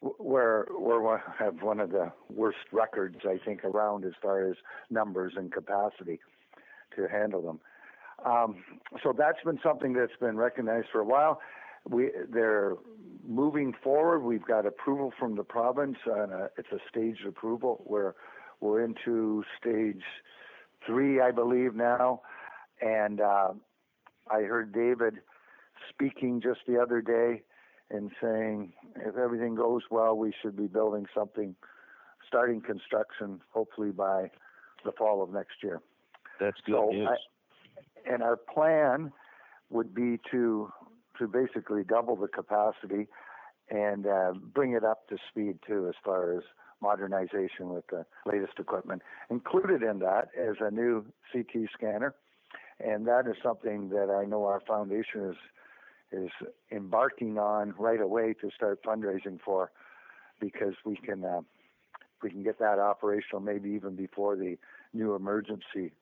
we're 0.01 0.67
we're 0.71 1.19
have 1.39 1.63
one 1.63 1.81
of 1.81 1.91
the 1.91 2.13
worst 2.31 2.59
records 2.73 3.19
I 3.25 3.39
think 3.45 3.65
around 3.65 4.05
as 4.05 4.13
far 4.23 4.49
as 4.49 4.57
numbers 4.91 5.35
and 5.37 5.53
capacity 5.53 6.21
to 6.97 7.09
handle 7.09 7.43
them. 7.43 7.61
Um, 8.25 8.65
so 9.03 9.13
that's 9.17 9.43
been 9.45 9.61
something 9.63 9.93
that's 9.93 10.17
been 10.21 10.37
recognized 10.37 10.89
for 10.93 11.01
a 11.01 11.05
while. 11.05 11.41
We 11.89 12.11
they're 12.33 12.75
moving 13.27 13.75
forward. 13.83 14.21
We've 14.21 14.45
got 14.45 14.67
approval 14.67 15.13
from 15.19 15.37
the 15.37 15.45
province. 15.45 15.99
and 16.07 16.33
it's 16.57 16.73
a 16.73 16.79
staged 16.89 17.27
approval. 17.27 17.83
We're 17.87 18.15
we're 18.61 18.85
into 18.85 19.45
stage 19.61 20.03
three, 20.87 21.21
I 21.21 21.31
believe 21.31 21.75
now, 21.75 22.23
and 22.81 23.21
uh, 23.21 23.53
I 24.31 24.43
heard 24.43 24.73
David 24.73 25.19
speaking 25.91 26.41
just 26.41 26.61
the 26.67 26.81
other 26.81 27.01
day 27.01 27.43
and 27.90 28.11
saying 28.22 28.72
if 28.96 29.16
everything 29.16 29.55
goes 29.55 29.83
well, 29.90 30.16
we 30.16 30.33
should 30.42 30.57
be 30.57 30.66
building 30.66 31.07
something, 31.14 31.55
starting 32.27 32.61
construction 32.61 33.40
hopefully 33.51 33.90
by 33.90 34.31
the 34.85 34.92
fall 34.92 35.22
of 35.22 35.31
next 35.31 35.62
year. 35.62 35.81
That's 36.40 36.59
good 36.66 36.74
so 36.74 36.90
news. 36.90 37.09
I, 37.11 38.12
and 38.12 38.22
our 38.22 38.37
plan 38.37 39.12
would 39.70 39.94
be 39.94 40.18
to 40.31 40.72
to 41.18 41.27
basically 41.27 41.83
double 41.83 42.14
the 42.14 42.29
capacity 42.29 43.09
and 43.70 44.07
uh, 44.07 44.33
bring 44.55 44.72
it 44.72 44.85
up 44.85 45.09
to 45.09 45.16
speed 45.29 45.59
too, 45.66 45.88
as 45.88 45.94
far 46.05 46.37
as 46.37 46.42
modernization 46.81 47.70
with 47.70 47.87
the 47.88 48.07
latest 48.24 48.53
equipment. 48.59 49.03
Included 49.31 49.83
in 49.83 49.98
that 49.98 50.29
is 50.38 50.57
a 50.61 50.70
new 50.70 51.05
CT 51.33 51.68
scanner, 51.74 52.14
and 52.81 53.07
that 53.07 53.27
is 53.27 53.35
something 53.42 53.88
that 53.90 54.11
I 54.11 54.24
know 54.24 54.44
our 54.44 54.61
foundation 54.61 55.29
is 55.31 55.37
is 56.12 56.31
embarking 56.71 57.38
on 57.38 57.75
right 57.79 58.01
away 58.01 58.35
to 58.40 58.51
start 58.55 58.83
fundraising 58.83 59.38
for, 59.44 59.71
because 60.40 60.75
we 60.85 60.97
can 60.97 61.25
uh, 61.25 61.40
we 62.23 62.31
can 62.31 62.42
get 62.42 62.59
that 62.59 62.79
operational 62.79 63.40
maybe 63.40 63.71
even 63.71 63.94
before 63.94 64.37
the 64.37 64.57
new 64.92 65.14
emergency 65.14 65.92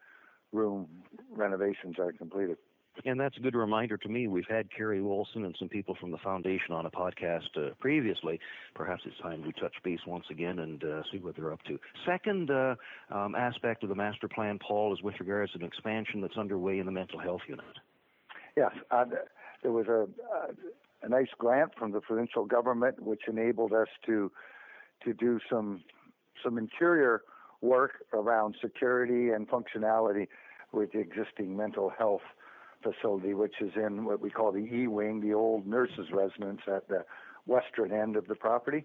room 0.53 0.87
renovations 1.31 1.99
are 1.99 2.13
completed. 2.13 2.57
And 3.05 3.21
that's 3.21 3.37
a 3.37 3.41
good 3.41 3.55
reminder 3.55 3.99
to 3.99 4.09
me. 4.09 4.27
We've 4.27 4.49
had 4.49 4.69
Kerry 4.75 5.03
Wilson 5.03 5.45
and 5.45 5.55
some 5.59 5.69
people 5.69 5.95
from 6.01 6.11
the 6.11 6.19
foundation 6.19 6.73
on 6.73 6.87
a 6.87 6.91
podcast 6.91 7.55
uh, 7.57 7.75
previously. 7.79 8.41
Perhaps 8.75 9.03
it's 9.05 9.19
time 9.21 9.43
we 9.45 9.53
touch 9.53 9.75
base 9.85 10.01
once 10.07 10.25
again 10.31 10.61
and 10.61 10.83
uh, 10.83 11.03
see 11.13 11.19
what 11.19 11.37
they're 11.37 11.53
up 11.53 11.63
to. 11.65 11.79
Second 12.07 12.51
uh, 12.51 12.75
um, 13.11 13.35
aspect 13.35 13.83
of 13.83 13.91
the 13.91 13.95
master 13.95 14.29
plan, 14.29 14.59
Paul, 14.59 14.95
is 14.95 15.03
with 15.03 15.15
regards 15.21 15.53
to 15.53 15.59
an 15.59 15.65
expansion 15.67 16.23
that's 16.23 16.39
underway 16.39 16.79
in 16.79 16.87
the 16.87 16.93
mental 16.93 17.19
health 17.19 17.43
unit. 17.47 17.67
Yes, 18.57 18.73
uh, 18.91 19.05
there 19.67 19.73
was 19.73 19.89
a, 19.89 20.07
a 21.05 21.09
nice 21.09 21.27
grant 21.37 21.73
from 21.77 21.91
the 21.91 22.01
provincial 22.01 22.45
government 22.45 23.03
which 23.03 23.23
enabled 23.27 23.73
us 23.73 23.89
to 24.07 24.31
to 25.05 25.13
do 25.13 25.41
some 25.51 25.83
some 26.45 26.57
interior 26.57 27.23
work 27.63 28.05
around 28.13 28.55
security 28.63 29.31
and 29.31 29.49
functionality 29.49 30.29
with 30.71 30.93
the 30.93 31.01
existing 31.01 31.57
mental 31.57 31.91
health 31.99 32.21
facility, 32.81 33.35
which 33.35 33.55
is 33.61 33.73
in 33.75 34.05
what 34.05 34.21
we 34.21 34.31
call 34.31 34.53
the 34.53 34.69
E 34.73 34.87
Wing, 34.87 35.21
the 35.21 35.35
old 35.35 35.67
nurses' 35.67 36.13
residence 36.13 36.61
at 36.69 36.87
the 36.87 37.05
western 37.47 37.91
end 37.91 38.15
of 38.15 38.29
the 38.29 38.37
property. 38.37 38.85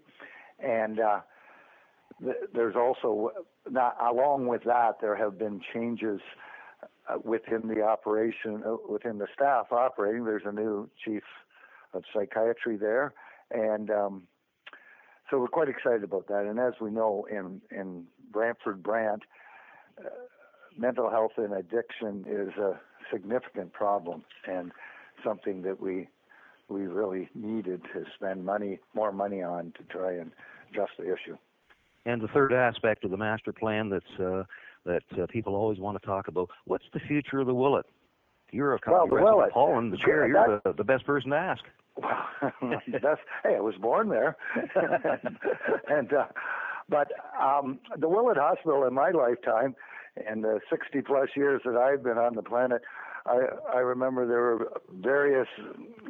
And 0.58 0.98
uh, 0.98 1.20
th- 2.20 2.34
there's 2.52 2.74
also, 2.74 3.30
not, 3.70 3.96
along 4.02 4.48
with 4.48 4.64
that, 4.64 5.00
there 5.00 5.14
have 5.14 5.38
been 5.38 5.60
changes 5.72 6.20
within 7.24 7.68
the 7.68 7.82
operation, 7.82 8.62
uh, 8.66 8.76
within 8.88 9.18
the 9.18 9.26
staff 9.34 9.72
operating. 9.72 10.24
There's 10.24 10.42
a 10.46 10.52
new 10.52 10.88
chief 11.04 11.22
of 11.94 12.04
psychiatry 12.14 12.76
there. 12.76 13.12
And 13.50 13.90
um, 13.90 14.22
so 15.30 15.38
we're 15.38 15.48
quite 15.48 15.68
excited 15.68 16.04
about 16.04 16.28
that. 16.28 16.46
And 16.46 16.58
as 16.58 16.74
we 16.80 16.90
know, 16.90 17.26
in, 17.30 17.60
in 17.70 18.04
Brantford 18.32 18.82
Brant, 18.82 19.22
uh, 19.98 20.08
mental 20.76 21.10
health 21.10 21.32
and 21.36 21.52
addiction 21.52 22.24
is 22.26 22.56
a 22.58 22.80
significant 23.12 23.72
problem 23.72 24.24
and 24.48 24.72
something 25.24 25.62
that 25.62 25.80
we 25.80 26.08
we 26.68 26.86
really 26.86 27.28
needed 27.34 27.82
to 27.92 28.04
spend 28.14 28.46
money 28.46 28.78
more 28.94 29.12
money 29.12 29.42
on 29.42 29.72
to 29.76 29.82
try 29.90 30.12
and 30.12 30.30
address 30.70 30.88
the 30.98 31.04
issue. 31.04 31.36
And 32.06 32.20
the 32.20 32.28
third 32.28 32.52
aspect 32.52 33.04
of 33.04 33.10
the 33.10 33.16
master 33.16 33.52
plan 33.52 33.90
that's 33.90 34.20
uh, 34.20 34.44
that 34.84 35.02
uh, 35.20 35.26
people 35.28 35.54
always 35.54 35.78
want 35.78 36.00
to 36.00 36.06
talk 36.06 36.28
about: 36.28 36.48
what's 36.64 36.84
the 36.92 37.00
future 37.00 37.40
of 37.40 37.46
the 37.46 37.54
Willett? 37.54 37.86
You're 38.50 38.74
a 38.74 38.78
well, 38.86 39.06
the 39.06 39.14
Willett, 39.14 39.52
Paul, 39.52 39.78
and 39.78 39.92
the 39.92 39.96
chair. 39.96 40.26
You're 40.26 40.60
that, 40.62 40.64
the, 40.64 40.72
the 40.74 40.84
best 40.84 41.06
person 41.06 41.30
to 41.30 41.36
ask. 41.36 41.62
Well, 41.96 42.26
that's 42.92 43.20
hey, 43.42 43.56
I 43.56 43.60
was 43.60 43.74
born 43.80 44.08
there, 44.08 44.36
and 45.88 46.12
uh, 46.12 46.26
but 46.88 47.08
um, 47.40 47.78
the 47.98 48.08
Willett 48.08 48.36
Hospital 48.36 48.86
in 48.86 48.94
my 48.94 49.10
lifetime 49.10 49.74
and 50.28 50.44
the 50.44 50.60
60 50.70 51.00
plus 51.02 51.28
years 51.34 51.62
that 51.64 51.76
I've 51.76 52.02
been 52.02 52.18
on 52.18 52.34
the 52.34 52.42
planet, 52.42 52.82
I, 53.24 53.38
I 53.74 53.78
remember 53.78 54.26
there 54.26 54.40
were 54.40 54.72
various 55.00 55.48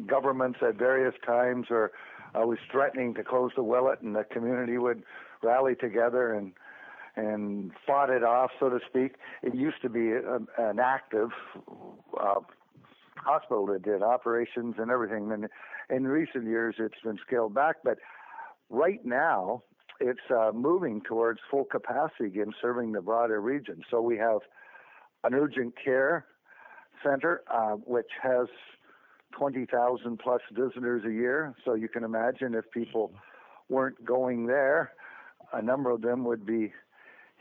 governments 0.06 0.58
at 0.66 0.76
various 0.76 1.14
times 1.24 1.66
or 1.70 1.92
I 2.34 2.44
was 2.44 2.58
threatening 2.70 3.14
to 3.14 3.24
close 3.24 3.50
the 3.54 3.62
Willett, 3.62 4.00
and 4.00 4.14
the 4.14 4.24
community 4.24 4.78
would 4.78 5.02
rally 5.42 5.74
together 5.74 6.32
and 6.32 6.52
and 7.16 7.72
fought 7.86 8.10
it 8.10 8.24
off, 8.24 8.50
so 8.58 8.70
to 8.70 8.78
speak. 8.88 9.16
It 9.42 9.54
used 9.54 9.82
to 9.82 9.88
be 9.88 10.12
a, 10.12 10.38
an 10.58 10.78
active 10.78 11.30
uh, 12.18 12.40
hospital 13.16 13.66
that 13.66 13.82
did 13.82 14.02
operations 14.02 14.76
and 14.78 14.90
everything. 14.90 15.30
And 15.32 15.48
in 15.90 16.06
recent 16.06 16.46
years, 16.46 16.76
it's 16.78 17.00
been 17.04 17.18
scaled 17.26 17.54
back. 17.54 17.76
But 17.84 17.98
right 18.70 19.04
now, 19.04 19.62
it's 20.00 20.20
uh, 20.30 20.50
moving 20.54 21.02
towards 21.02 21.40
full 21.50 21.64
capacity 21.64 22.26
again, 22.26 22.52
serving 22.60 22.92
the 22.92 23.02
broader 23.02 23.40
region. 23.40 23.82
So 23.90 24.00
we 24.00 24.16
have 24.18 24.40
an 25.24 25.34
urgent 25.34 25.74
care 25.82 26.26
center, 27.04 27.42
uh, 27.52 27.76
which 27.84 28.10
has 28.22 28.46
20,000 29.32 30.18
plus 30.18 30.40
visitors 30.52 31.04
a 31.06 31.12
year. 31.12 31.54
So 31.64 31.74
you 31.74 31.88
can 31.88 32.04
imagine 32.04 32.54
if 32.54 32.70
people 32.70 33.12
weren't 33.68 34.04
going 34.04 34.46
there, 34.46 34.92
a 35.52 35.62
number 35.62 35.90
of 35.90 36.02
them 36.02 36.24
would 36.24 36.46
be 36.46 36.72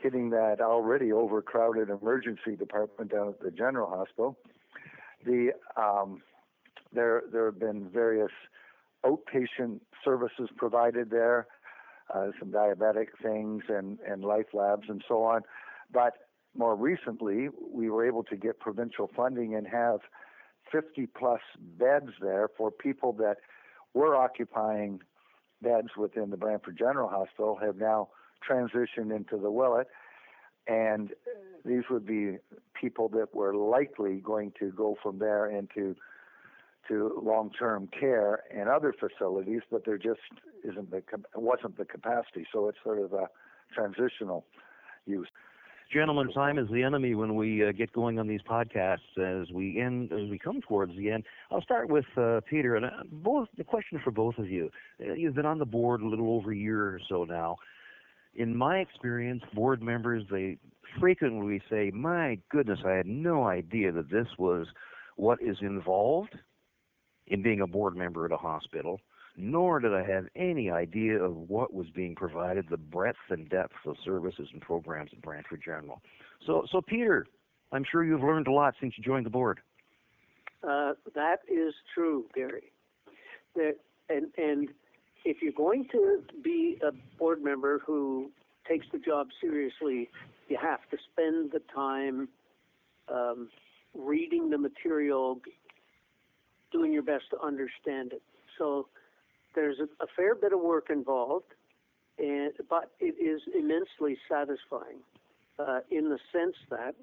hitting 0.02 0.30
that 0.30 0.60
already 0.60 1.12
overcrowded 1.12 1.88
emergency 1.88 2.56
department 2.56 3.12
down 3.12 3.28
at 3.28 3.40
the 3.40 3.50
general 3.50 3.88
hospital. 3.88 4.36
The 5.24 5.52
um, 5.76 6.22
there 6.92 7.22
there 7.32 7.46
have 7.46 7.58
been 7.58 7.88
various 7.88 8.32
outpatient 9.04 9.80
services 10.04 10.48
provided 10.56 11.10
there 11.10 11.46
uh, 12.12 12.28
some 12.38 12.50
diabetic 12.50 13.08
things 13.22 13.64
and, 13.68 13.98
and 14.06 14.24
life 14.24 14.46
labs 14.52 14.88
and 14.88 15.02
so 15.06 15.22
on. 15.22 15.42
But 15.92 16.14
more 16.56 16.76
recently, 16.76 17.48
we 17.72 17.88
were 17.90 18.06
able 18.06 18.22
to 18.24 18.36
get 18.36 18.60
provincial 18.60 19.10
funding 19.14 19.54
and 19.54 19.66
have 19.66 20.00
50 20.70 21.06
plus 21.06 21.40
beds 21.78 22.10
there 22.20 22.48
for 22.56 22.70
people 22.70 23.12
that 23.14 23.38
were 23.94 24.16
occupying 24.16 25.00
beds 25.62 25.88
within 25.96 26.30
the 26.30 26.36
Brantford 26.36 26.78
General 26.78 27.08
Hospital 27.08 27.58
have 27.62 27.76
now 27.76 28.08
transitioned 28.48 29.14
into 29.14 29.36
the 29.36 29.50
Willett, 29.50 29.88
and 30.66 31.10
these 31.64 31.84
would 31.90 32.06
be 32.06 32.38
people 32.78 33.08
that 33.10 33.34
were 33.34 33.54
likely 33.54 34.16
going 34.16 34.52
to 34.58 34.70
go 34.72 34.96
from 35.02 35.18
there 35.18 35.46
into 35.46 35.96
to 36.88 37.20
long-term 37.22 37.88
care 37.98 38.40
and 38.54 38.68
other 38.68 38.92
facilities, 38.92 39.60
but 39.70 39.84
there 39.84 39.98
just 39.98 40.20
isn't 40.64 40.90
the 40.90 41.02
wasn't 41.36 41.76
the 41.78 41.84
capacity, 41.84 42.44
so 42.52 42.68
it's 42.68 42.78
sort 42.82 42.98
of 42.98 43.12
a 43.12 43.28
transitional 43.72 44.44
use. 45.06 45.28
Gentlemen, 45.92 46.32
time 46.32 46.58
is 46.58 46.66
the 46.70 46.82
enemy 46.82 47.14
when 47.14 47.34
we 47.34 47.68
uh, 47.68 47.70
get 47.72 47.92
going 47.92 48.18
on 48.18 48.26
these 48.26 48.40
podcasts. 48.48 48.98
As 49.18 49.50
we 49.52 49.78
end, 49.78 50.10
as 50.10 50.30
we 50.30 50.38
come 50.38 50.62
towards 50.62 50.96
the 50.96 51.10
end, 51.10 51.24
I'll 51.50 51.60
start 51.60 51.90
with 51.90 52.06
uh, 52.16 52.40
Peter. 52.48 52.76
And 52.76 52.86
uh, 52.86 52.90
both 53.10 53.48
the 53.58 53.64
question 53.64 54.00
for 54.02 54.10
both 54.10 54.38
of 54.38 54.48
you. 54.48 54.70
Uh, 54.98 55.12
you've 55.12 55.34
been 55.34 55.44
on 55.44 55.58
the 55.58 55.66
board 55.66 56.00
a 56.00 56.06
little 56.06 56.34
over 56.34 56.50
a 56.50 56.56
year 56.56 56.82
or 56.82 57.00
so 57.10 57.24
now. 57.24 57.58
In 58.34 58.56
my 58.56 58.78
experience, 58.78 59.42
board 59.54 59.82
members 59.82 60.24
they 60.30 60.58
frequently 60.98 61.62
say, 61.68 61.90
"My 61.90 62.38
goodness, 62.48 62.80
I 62.84 62.92
had 62.92 63.06
no 63.06 63.44
idea 63.44 63.92
that 63.92 64.10
this 64.10 64.28
was 64.38 64.66
what 65.16 65.40
is 65.42 65.60
involved 65.60 66.38
in 67.26 67.42
being 67.42 67.60
a 67.60 67.66
board 67.66 67.96
member 67.96 68.24
at 68.24 68.32
a 68.32 68.36
hospital." 68.36 69.00
nor 69.36 69.80
did 69.80 69.94
I 69.94 70.04
have 70.04 70.26
any 70.36 70.70
idea 70.70 71.22
of 71.22 71.36
what 71.48 71.72
was 71.72 71.88
being 71.90 72.14
provided, 72.14 72.66
the 72.68 72.76
breadth 72.76 73.16
and 73.30 73.48
depth 73.48 73.74
of 73.86 73.96
services 74.04 74.48
and 74.52 74.60
programs 74.60 75.10
at 75.12 75.22
Brantford 75.22 75.62
General. 75.64 76.02
So, 76.46 76.66
so 76.70 76.80
Peter, 76.80 77.26
I'm 77.72 77.84
sure 77.90 78.04
you've 78.04 78.22
learned 78.22 78.46
a 78.46 78.52
lot 78.52 78.74
since 78.80 78.94
you 78.96 79.04
joined 79.04 79.26
the 79.26 79.30
board. 79.30 79.60
Uh, 80.62 80.92
that 81.14 81.38
is 81.48 81.74
true, 81.94 82.26
Gary. 82.34 82.72
That, 83.54 83.76
and 84.08 84.26
and 84.36 84.68
if 85.24 85.42
you're 85.42 85.52
going 85.52 85.86
to 85.92 86.20
be 86.42 86.78
a 86.82 86.92
board 87.18 87.42
member 87.42 87.80
who 87.80 88.30
takes 88.68 88.86
the 88.92 88.98
job 88.98 89.28
seriously, 89.40 90.08
you 90.48 90.58
have 90.60 90.80
to 90.90 90.96
spend 91.12 91.52
the 91.52 91.60
time 91.74 92.28
um, 93.08 93.48
reading 93.94 94.50
the 94.50 94.58
material, 94.58 95.40
doing 96.70 96.92
your 96.92 97.02
best 97.02 97.24
to 97.30 97.40
understand 97.40 98.12
it. 98.12 98.22
So 98.58 98.86
there's 99.54 99.78
a, 99.78 99.84
a 100.02 100.06
fair 100.16 100.34
bit 100.34 100.52
of 100.52 100.60
work 100.60 100.88
involved, 100.90 101.52
and 102.18 102.52
but 102.68 102.90
it 103.00 103.14
is 103.20 103.42
immensely 103.54 104.18
satisfying 104.28 105.00
uh, 105.58 105.80
in 105.90 106.08
the 106.08 106.18
sense 106.32 106.56
that 106.70 106.94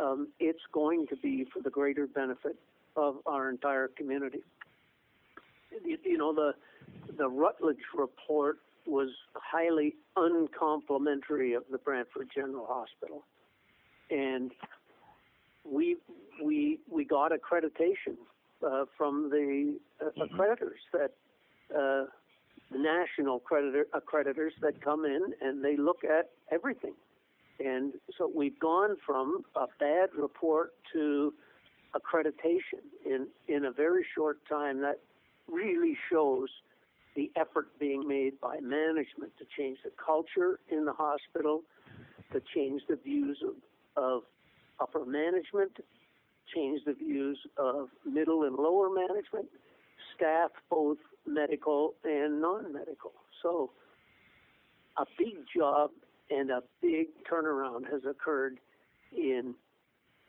um, 0.00 0.28
it's 0.38 0.62
going 0.72 1.06
to 1.08 1.16
be 1.16 1.46
for 1.52 1.60
the 1.62 1.70
greater 1.70 2.06
benefit 2.06 2.56
of 2.96 3.16
our 3.26 3.48
entire 3.48 3.88
community. 3.88 4.40
You, 5.84 5.98
you 6.04 6.18
know, 6.18 6.32
the 6.32 6.54
the 7.18 7.28
Rutledge 7.28 7.76
report 7.94 8.58
was 8.86 9.10
highly 9.34 9.96
uncomplimentary 10.16 11.52
of 11.52 11.64
the 11.70 11.78
Brantford 11.78 12.28
General 12.34 12.66
Hospital, 12.66 13.24
and 14.10 14.52
we 15.64 15.96
we 16.42 16.78
we 16.90 17.04
got 17.04 17.32
accreditation 17.32 18.16
uh, 18.66 18.84
from 18.96 19.30
the 19.30 19.78
uh, 20.00 20.04
mm-hmm. 20.04 20.22
accreditors 20.22 20.80
that 20.92 21.12
uh, 21.76 22.04
national 22.74 23.40
creditor, 23.40 23.86
accreditors 23.94 24.52
that 24.60 24.80
come 24.80 25.04
in 25.04 25.32
and 25.40 25.64
they 25.64 25.76
look 25.76 26.04
at 26.04 26.30
everything. 26.50 26.94
And 27.60 27.94
so 28.16 28.30
we've 28.32 28.58
gone 28.58 28.96
from 29.04 29.42
a 29.56 29.66
bad 29.80 30.10
report 30.16 30.74
to 30.92 31.34
accreditation 31.94 32.82
in, 33.04 33.26
in 33.48 33.64
a 33.64 33.72
very 33.72 34.06
short 34.14 34.38
time. 34.48 34.80
That 34.80 35.00
really 35.50 35.96
shows 36.10 36.48
the 37.18 37.32
effort 37.34 37.66
being 37.80 38.06
made 38.06 38.40
by 38.40 38.60
management 38.60 39.32
to 39.36 39.44
change 39.58 39.76
the 39.82 39.90
culture 39.98 40.60
in 40.70 40.84
the 40.84 40.92
hospital, 40.92 41.62
to 42.32 42.40
change 42.54 42.80
the 42.88 42.94
views 42.94 43.36
of, 43.42 43.54
of 44.00 44.22
upper 44.78 45.04
management, 45.04 45.72
change 46.54 46.80
the 46.86 46.92
views 46.92 47.36
of 47.56 47.88
middle 48.06 48.44
and 48.44 48.54
lower 48.54 48.88
management, 48.88 49.46
staff, 50.14 50.50
both 50.70 50.98
medical 51.26 51.94
and 52.04 52.40
non-medical. 52.40 53.10
So 53.42 53.72
a 54.96 55.04
big 55.18 55.38
job 55.56 55.90
and 56.30 56.52
a 56.52 56.62
big 56.80 57.08
turnaround 57.28 57.90
has 57.90 58.02
occurred 58.08 58.58
in 59.10 59.56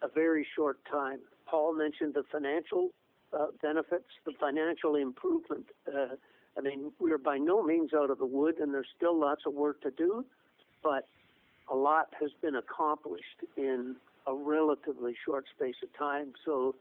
a 0.02 0.08
very 0.08 0.48
short 0.56 0.80
time. 0.92 1.20
Paul 1.46 1.76
mentioned 1.78 2.16
the 2.16 2.24
financial 2.32 2.90
uh, 3.32 3.48
benefits, 3.62 4.10
the 4.26 4.32
financial 4.40 4.96
improvement. 4.96 5.68
Uh, 5.88 6.16
I 6.60 6.62
mean, 6.62 6.92
we're 7.00 7.18
by 7.18 7.38
no 7.38 7.64
means 7.64 7.92
out 7.94 8.10
of 8.10 8.18
the 8.18 8.26
wood, 8.26 8.56
and 8.60 8.74
there's 8.74 8.88
still 8.98 9.18
lots 9.18 9.44
of 9.46 9.54
work 9.54 9.82
to 9.82 9.92
do, 9.92 10.26
but 10.84 11.08
a 11.72 11.76
lot 11.76 12.08
has 12.20 12.32
been 12.42 12.56
accomplished 12.56 13.24
in 13.56 13.96
a 14.28 14.36
relatively 14.36 15.16
short 15.26 15.46
space 15.56 15.76
of 15.82 15.98
time. 15.98 16.34
So, 16.44 16.76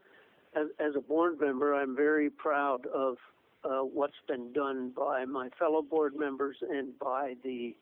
as, 0.53 0.67
as 0.79 0.95
a 0.97 0.99
board 0.99 1.39
member, 1.39 1.73
I'm 1.75 1.95
very 1.95 2.29
proud 2.29 2.87
of 2.87 3.15
uh, 3.63 3.79
what's 3.79 4.19
been 4.27 4.51
done 4.51 4.91
by 4.97 5.23
my 5.23 5.49
fellow 5.57 5.81
board 5.81 6.13
members 6.17 6.57
and 6.61 6.97
by 6.99 7.35
the 7.43 7.73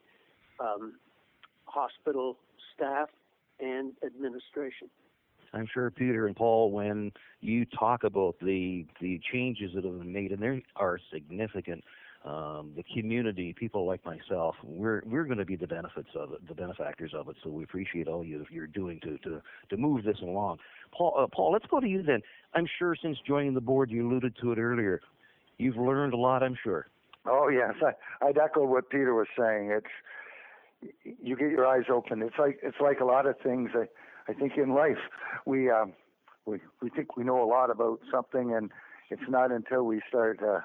um, 0.59 0.93
hospital 1.65 2.37
staff 2.75 3.09
and 3.59 3.93
administration. 4.05 4.87
I'm 5.53 5.67
sure 5.73 5.89
Peter 5.91 6.27
and 6.27 6.35
Paul, 6.35 6.71
when 6.71 7.11
you 7.41 7.65
talk 7.65 8.03
about 8.03 8.35
the 8.41 8.85
the 9.01 9.19
changes 9.31 9.71
that 9.75 9.83
have 9.83 9.99
been 9.99 10.13
made, 10.13 10.31
and 10.31 10.41
they 10.41 10.63
are 10.75 10.99
significant. 11.11 11.83
Um, 12.25 12.73
the 12.75 12.83
community, 12.83 13.53
people 13.53 13.85
like 13.85 14.03
myself, 14.03 14.55
we're 14.63 15.01
we're 15.05 15.23
going 15.23 15.37
to 15.37 15.45
be 15.45 15.55
the 15.55 15.67
benefits 15.67 16.09
of 16.15 16.33
it, 16.33 16.45
the 16.47 16.55
benefactors 16.55 17.13
of 17.13 17.29
it. 17.29 17.37
So 17.43 17.49
we 17.49 17.63
appreciate 17.63 18.07
all 18.07 18.25
you 18.25 18.45
you're 18.49 18.67
doing 18.67 18.99
to 19.01 19.17
to 19.19 19.41
to 19.69 19.77
move 19.77 20.03
this 20.03 20.17
along. 20.21 20.57
Paul, 20.91 21.15
uh, 21.17 21.27
Paul, 21.33 21.51
let's 21.53 21.67
go 21.67 21.79
to 21.79 21.87
you 21.87 22.03
then. 22.03 22.21
I'm 22.53 22.67
sure 22.79 22.95
since 23.01 23.17
joining 23.25 23.53
the 23.53 23.61
board, 23.61 23.91
you 23.91 24.07
alluded 24.07 24.35
to 24.41 24.51
it 24.51 24.57
earlier. 24.57 24.99
You've 25.57 25.77
learned 25.77 26.13
a 26.13 26.17
lot, 26.17 26.43
I'm 26.43 26.57
sure. 26.61 26.87
Oh 27.25 27.49
yes, 27.49 27.73
I, 27.81 28.25
I'd 28.25 28.37
echo 28.37 28.65
what 28.65 28.89
Peter 28.89 29.13
was 29.13 29.27
saying. 29.37 29.71
It's 29.71 31.13
you 31.21 31.35
get 31.35 31.49
your 31.49 31.65
eyes 31.65 31.85
open. 31.91 32.21
It's 32.21 32.37
like 32.37 32.59
it's 32.61 32.77
like 32.81 32.99
a 32.99 33.05
lot 33.05 33.25
of 33.25 33.35
things. 33.39 33.69
I, 33.73 33.85
I 34.27 34.33
think 34.33 34.53
in 34.57 34.73
life 34.73 34.97
we 35.45 35.69
um, 35.69 35.93
we 36.45 36.59
we 36.81 36.89
think 36.89 37.15
we 37.15 37.23
know 37.23 37.43
a 37.43 37.45
lot 37.45 37.69
about 37.69 37.99
something, 38.11 38.53
and 38.53 38.71
it's 39.09 39.29
not 39.29 39.51
until 39.51 39.83
we 39.83 40.01
start 40.07 40.41
uh, 40.43 40.59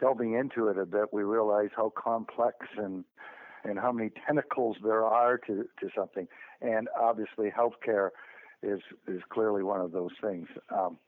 delving 0.00 0.34
into 0.34 0.68
it 0.68 0.78
a 0.78 0.86
bit 0.86 1.12
we 1.12 1.22
realize 1.22 1.70
how 1.76 1.92
complex 1.96 2.56
and 2.76 3.04
and 3.64 3.78
how 3.78 3.92
many 3.92 4.10
tentacles 4.26 4.76
there 4.82 5.04
are 5.04 5.38
to 5.38 5.66
to 5.80 5.88
something. 5.96 6.28
And 6.60 6.88
obviously, 6.98 7.50
healthcare 7.50 8.10
is 8.62 8.80
is 9.08 9.22
clearly 9.30 9.62
one 9.62 9.80
of 9.80 9.92
those 9.92 10.12
things. 10.22 10.48
Um, 10.74 10.98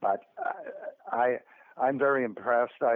but 0.00 0.20
I, 0.38 1.16
I 1.16 1.36
I'm 1.80 1.98
very 1.98 2.24
impressed. 2.24 2.82
I, 2.82 2.86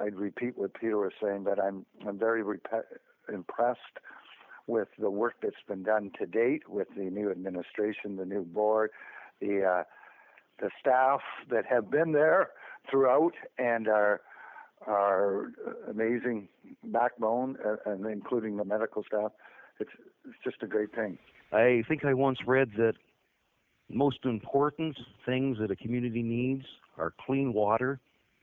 I 0.00 0.04
I'd 0.04 0.14
repeat 0.14 0.56
what 0.56 0.74
Peter 0.74 0.98
was 0.98 1.12
saying, 1.22 1.44
but 1.44 1.58
I'm 1.62 1.84
I'm 2.06 2.18
very 2.18 2.42
rep- 2.42 2.86
impressed 3.32 3.80
with 4.66 4.88
the 4.98 5.10
work 5.10 5.34
that's 5.42 5.54
been 5.68 5.82
done 5.82 6.10
to 6.18 6.26
date 6.26 6.68
with 6.68 6.88
the 6.96 7.04
new 7.04 7.30
administration, 7.30 8.16
the 8.16 8.24
new 8.24 8.44
board, 8.44 8.90
the 9.40 9.64
uh, 9.64 9.82
the 10.60 10.70
staff 10.80 11.20
that 11.50 11.64
have 11.66 11.90
been 11.90 12.12
there 12.12 12.50
throughout, 12.90 13.32
and 13.58 13.88
our 13.88 14.20
our 14.86 15.52
amazing 15.88 16.48
backbone, 16.84 17.56
uh, 17.64 17.76
and 17.86 18.06
including 18.06 18.56
the 18.56 18.64
medical 18.64 19.02
staff. 19.04 19.32
It's 19.78 19.90
it's 20.24 20.38
just 20.42 20.62
a 20.62 20.66
great 20.66 20.94
thing. 20.94 21.18
I 21.52 21.82
think 21.88 22.04
I 22.04 22.14
once 22.14 22.38
read 22.46 22.70
that 22.76 22.94
most 23.88 24.18
important 24.24 24.96
things 25.24 25.58
that 25.60 25.70
a 25.70 25.76
community 25.76 26.22
needs 26.22 26.64
are 26.98 27.12
clean 27.24 27.52
water 27.52 28.00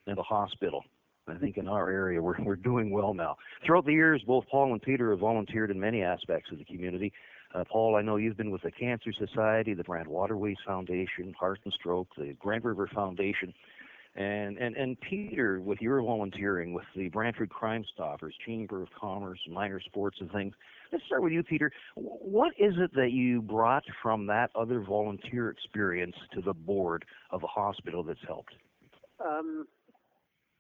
and 0.08 0.18
a 0.18 0.24
hospital. 0.24 0.84
I 1.28 1.36
think 1.36 1.58
in 1.58 1.68
our 1.68 1.90
area 1.90 2.22
we're 2.22 2.42
we're 2.44 2.56
doing 2.56 2.92
well 2.92 3.14
now. 3.14 3.38
Throughout 3.66 3.86
the 3.86 3.94
years, 3.94 4.22
both 4.28 4.46
Paul 4.50 4.74
and 4.74 4.82
Peter 4.82 5.12
have 5.12 5.20
volunteered 5.20 5.72
in 5.72 5.80
many 5.80 6.02
aspects 6.02 6.52
of 6.52 6.58
the 6.58 6.66
community. 6.66 7.14
Uh, 7.54 7.64
Paul, 7.72 7.96
I 7.96 8.02
know 8.02 8.16
you've 8.18 8.38
been 8.38 8.52
with 8.52 8.64
the 8.64 8.72
Cancer 8.72 9.12
Society, 9.14 9.74
the 9.74 9.84
Brant 9.84 10.08
Waterways 10.08 10.58
Foundation, 10.66 11.34
Heart 11.40 11.60
and 11.66 11.74
Stroke, 11.74 12.08
the 12.18 12.34
Grand 12.40 12.66
River 12.66 12.90
Foundation, 12.94 13.54
and 14.16 14.58
and 14.58 14.76
and 14.76 15.00
Peter, 15.00 15.62
with 15.62 15.80
your 15.82 16.02
volunteering 16.02 16.74
with 16.74 16.86
the 16.96 17.10
Brantford 17.10 17.50
Crime 17.50 17.86
Stoppers, 17.94 18.36
Chamber 18.46 18.82
of 18.82 18.90
Commerce, 19.00 19.40
minor 19.50 19.80
sports 19.80 20.18
and 20.20 20.32
things. 20.32 20.54
Let's 20.92 21.06
start 21.06 21.24
with 21.24 21.32
you, 21.32 21.42
Peter. 21.42 21.72
What 21.96 22.54
is 22.60 22.74
it 22.78 22.94
that 22.96 23.12
you 23.12 23.42
brought 23.42 23.84
from 24.02 24.28
that 24.28 24.50
other 24.56 24.82
volunteer 24.82 25.50
experience 25.50 26.16
to 26.34 26.42
the 26.42 26.54
board 26.54 27.06
of 27.32 27.44
a 27.44 27.48
hospital 27.48 28.04
that's 28.04 28.20
helped? 28.28 28.54
Um, 29.24 29.66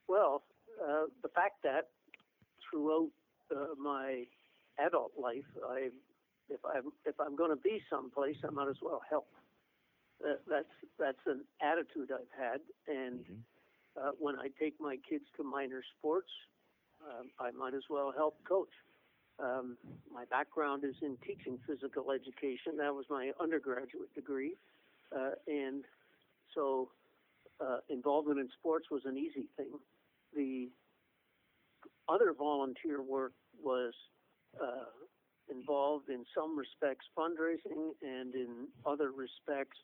well, 0.08 0.44
uh, 0.84 1.06
the 1.22 1.30
fact 1.30 1.64
that 1.64 1.90
throughout 2.70 3.10
uh, 3.56 3.76
my 3.80 4.26
adult 4.80 5.12
life, 5.20 5.46
I 5.68 5.90
if 6.50 6.60
I'm 6.66 6.92
if 7.06 7.16
I'm 7.20 7.36
going 7.36 7.52
to 7.52 7.62
be 7.62 7.82
someplace, 7.90 8.38
I 8.48 8.52
might 8.52 8.70
as 8.70 8.78
well 8.82 9.02
help. 9.10 9.28
Uh, 10.24 10.34
that's 10.50 10.74
that's 11.00 11.26
an 11.26 11.42
attitude 11.62 12.12
I've 12.12 12.34
had, 12.38 12.62
and 12.88 13.20
mm-hmm. 13.20 14.08
uh, 14.08 14.12
when 14.20 14.36
I 14.38 14.50
take 14.60 14.80
my 14.80 14.98
kids 15.10 15.26
to 15.38 15.44
minor 15.44 15.82
sports, 15.98 16.30
um, 17.06 17.30
I 17.40 17.52
might 17.52 17.74
as 17.74 17.84
well 17.90 18.14
help 18.16 18.36
coach. 18.48 18.72
Um, 19.40 19.78
my 20.14 20.26
background 20.26 20.84
is 20.84 20.96
in 21.02 21.18
teaching 21.26 21.58
physical 21.68 22.12
education. 22.12 22.78
That 22.78 22.94
was 22.94 23.06
my 23.10 23.32
undergraduate 23.40 24.14
degree, 24.14 24.56
uh, 25.16 25.32
and 25.48 25.84
so 26.54 26.90
uh, 27.60 27.78
involvement 27.90 28.40
in 28.40 28.50
sports 28.60 28.88
was 28.92 29.02
an 29.06 29.18
easy 29.18 29.48
thing. 29.58 29.80
The 30.36 30.70
other 32.10 32.34
volunteer 32.34 33.02
work 33.02 33.34
was 33.62 33.94
uh, 34.62 34.92
involved 35.50 36.10
in 36.10 36.26
some 36.36 36.58
respects 36.58 37.06
fundraising 37.18 37.92
and 38.02 38.34
in 38.34 38.68
other 38.86 39.12
respects 39.12 39.78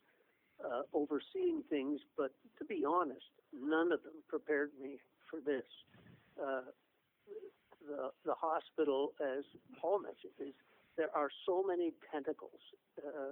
uh, 0.64 0.82
overseeing 0.94 1.64
things, 1.70 2.02
but 2.18 2.32
to 2.58 2.66
be 2.66 2.84
honest, 2.86 3.32
none 3.54 3.92
of 3.92 4.04
them 4.04 4.20
prepared 4.28 4.72
me 4.82 4.98
for 5.30 5.40
this. 5.40 5.64
Uh, 6.42 6.62
the, 7.88 8.10
the 8.26 8.34
hospital, 8.36 9.14
as 9.22 9.44
Paul 9.80 10.00
mentioned, 10.00 10.34
is 10.40 10.54
there 10.98 11.10
are 11.16 11.30
so 11.46 11.64
many 11.66 11.94
tentacles 12.12 12.60
uh, 13.00 13.32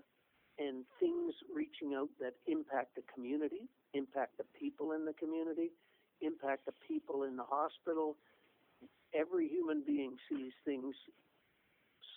and 0.58 0.86
things 1.00 1.34
reaching 1.54 1.94
out 1.96 2.10
that 2.20 2.34
impact 2.48 2.96
the 2.96 3.04
community, 3.14 3.68
impact 3.94 4.38
the 4.38 4.46
people 4.58 4.94
in 4.94 5.06
the 5.06 5.14
community, 5.14 5.72
impact 6.22 6.66
the 6.66 6.74
people 6.88 7.24
in 7.24 7.36
the 7.36 7.44
hospital. 7.44 8.16
Every 9.14 9.48
human 9.48 9.84
being 9.86 10.18
sees 10.30 10.54
things 10.66 10.96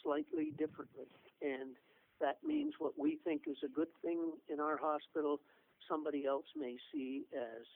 slightly 0.03 0.53
differently. 0.59 1.07
And 1.43 1.77
that 2.21 2.39
means 2.47 2.75
what 2.79 2.99
we 2.99 3.19
think 3.25 3.43
is 3.47 3.57
a 3.65 3.69
good 3.69 3.89
thing 4.03 4.33
in 4.53 4.61
our 4.61 4.77
hospital, 4.77 5.41
somebody 5.89 6.27
else 6.27 6.45
may 6.57 6.77
see 6.93 7.23
as 7.35 7.67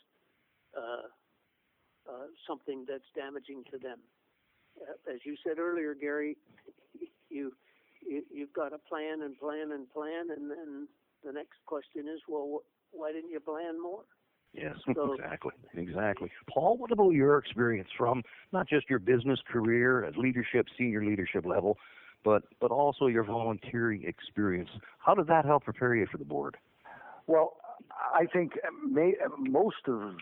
uh, 0.76 1.06
uh, 2.10 2.26
something 2.46 2.84
that's 2.88 3.08
damaging 3.16 3.64
to 3.70 3.78
them. 3.78 3.98
Uh, 4.80 5.12
as 5.12 5.20
you 5.24 5.36
said 5.46 5.58
earlier, 5.58 5.94
Gary, 5.94 6.36
you, 7.30 7.52
you 8.06 8.22
you've 8.32 8.52
got 8.52 8.72
a 8.72 8.78
plan 8.78 9.22
and 9.22 9.38
plan 9.38 9.72
and 9.72 9.90
plan, 9.90 10.28
and 10.36 10.50
then 10.50 10.88
the 11.24 11.32
next 11.32 11.64
question 11.66 12.06
is, 12.12 12.20
well, 12.28 12.62
why 12.92 13.12
didn't 13.12 13.30
you 13.30 13.40
plan 13.40 13.80
more? 13.80 14.02
Yes, 14.54 14.76
So- 14.94 15.12
exactly, 15.14 15.52
exactly. 15.74 16.30
Paul, 16.48 16.76
what 16.78 16.92
about 16.92 17.10
your 17.10 17.38
experience 17.38 17.88
from 17.96 18.22
not 18.52 18.68
just 18.68 18.88
your 18.88 18.98
business 18.98 19.40
career 19.50 20.04
at 20.04 20.16
leadership, 20.16 20.66
senior 20.78 21.04
leadership 21.04 21.44
level, 21.44 21.76
but 22.24 22.44
but 22.60 22.70
also 22.70 23.06
your 23.06 23.24
volunteering 23.24 24.04
experience? 24.04 24.70
How 24.98 25.14
did 25.14 25.26
that 25.26 25.44
help 25.44 25.64
prepare 25.64 25.94
you 25.94 26.06
for 26.10 26.18
the 26.18 26.24
board? 26.24 26.56
Well, 27.26 27.56
I 28.14 28.26
think 28.26 28.52
may, 28.88 29.14
most 29.38 29.88
of 29.88 30.14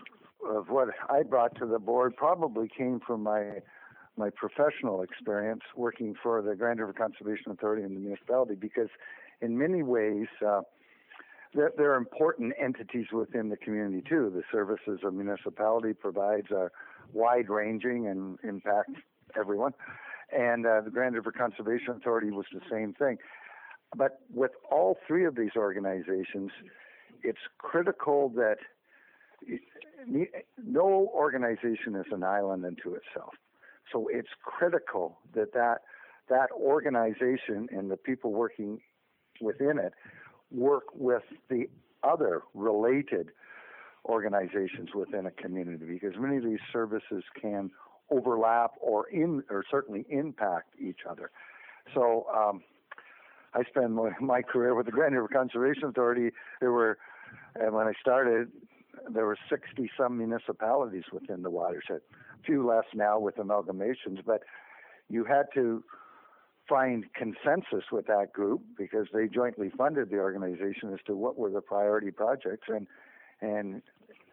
of 0.49 0.69
what 0.69 0.89
I 1.09 1.23
brought 1.23 1.55
to 1.59 1.65
the 1.65 1.79
board 1.79 2.17
probably 2.17 2.67
came 2.75 2.99
from 3.05 3.23
my 3.23 3.59
my 4.17 4.29
professional 4.29 5.01
experience 5.01 5.61
working 5.75 6.15
for 6.21 6.41
the 6.41 6.55
Grand 6.55 6.79
River 6.79 6.93
Conservation 6.93 7.51
Authority 7.51 7.83
and 7.83 7.95
the 7.95 7.99
municipality, 7.99 8.55
because 8.55 8.89
in 9.41 9.57
many 9.57 9.83
ways. 9.83 10.27
Uh, 10.45 10.61
there 11.53 11.93
are 11.93 11.97
important 11.97 12.53
entities 12.59 13.07
within 13.11 13.49
the 13.49 13.57
community 13.57 14.03
too. 14.07 14.31
The 14.33 14.43
services 14.51 14.99
a 15.05 15.11
municipality 15.11 15.93
provides 15.93 16.47
are 16.51 16.71
wide 17.13 17.49
ranging 17.49 18.07
and 18.07 18.39
impact 18.43 18.91
everyone. 19.37 19.73
And 20.35 20.65
uh, 20.65 20.81
the 20.81 20.89
Grand 20.89 21.15
River 21.15 21.31
Conservation 21.31 21.95
Authority 21.95 22.31
was 22.31 22.45
the 22.51 22.61
same 22.71 22.93
thing. 22.93 23.17
But 23.95 24.19
with 24.33 24.51
all 24.71 24.97
three 25.07 25.25
of 25.25 25.35
these 25.35 25.51
organizations, 25.55 26.51
it's 27.21 27.39
critical 27.59 28.29
that 28.29 28.57
no 30.57 31.11
organization 31.13 31.95
is 31.95 32.05
an 32.11 32.23
island 32.23 32.65
unto 32.65 32.95
itself. 32.95 33.33
So 33.91 34.07
it's 34.11 34.29
critical 34.41 35.19
that 35.35 35.53
that, 35.53 35.81
that 36.29 36.49
organization 36.51 37.67
and 37.71 37.91
the 37.91 37.97
people 37.97 38.31
working 38.31 38.79
within 39.39 39.77
it 39.77 39.93
work 40.53 40.83
with 40.93 41.23
the 41.49 41.69
other 42.03 42.43
related 42.53 43.29
organizations 44.05 44.89
within 44.93 45.25
a 45.25 45.31
community 45.31 45.85
because 45.85 46.13
many 46.19 46.37
of 46.37 46.43
these 46.43 46.59
services 46.71 47.23
can 47.39 47.71
overlap 48.09 48.71
or 48.81 49.07
in 49.09 49.43
or 49.49 49.63
certainly 49.69 50.05
impact 50.09 50.69
each 50.79 50.99
other. 51.09 51.31
So 51.93 52.27
um, 52.33 52.61
I 53.53 53.63
spent 53.63 53.91
my, 53.91 54.11
my 54.21 54.41
career 54.41 54.75
with 54.75 54.85
the 54.85 54.91
Grand 54.91 55.15
River 55.15 55.27
Conservation 55.27 55.85
Authority. 55.85 56.31
There 56.59 56.71
were, 56.71 56.97
and 57.55 57.73
when 57.73 57.87
I 57.87 57.93
started, 57.99 58.51
there 59.09 59.25
were 59.25 59.37
60 59.49 59.89
some 59.97 60.17
municipalities 60.17 61.03
within 61.11 61.41
the 61.41 61.49
watershed. 61.49 62.01
A 62.11 62.45
few 62.45 62.67
less 62.67 62.85
now 62.93 63.19
with 63.19 63.37
amalgamations, 63.37 64.23
but 64.25 64.43
you 65.09 65.23
had 65.23 65.45
to 65.55 65.83
find 66.73 67.05
consensus 67.13 67.91
with 67.91 68.07
that 68.07 68.33
group 68.33 68.59
because 68.75 69.05
they 69.13 69.27
jointly 69.27 69.71
funded 69.77 70.09
the 70.09 70.17
organization 70.17 70.91
as 70.91 70.99
to 71.05 71.15
what 71.15 71.37
were 71.37 71.51
the 71.51 71.61
priority 71.61 72.09
projects 72.09 72.67
and 72.67 72.87
and 73.41 73.83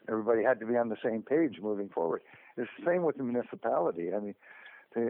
everybody 0.08 0.42
had 0.42 0.58
to 0.58 0.64
be 0.64 0.74
on 0.74 0.88
the 0.88 0.96
same 1.04 1.22
page 1.22 1.56
moving 1.60 1.90
forward. 1.90 2.22
It's 2.56 2.70
the 2.78 2.90
same 2.90 3.02
with 3.02 3.18
the 3.18 3.24
municipality. 3.24 4.14
I 4.14 4.20
mean, 4.20 4.34
they, 4.94 5.08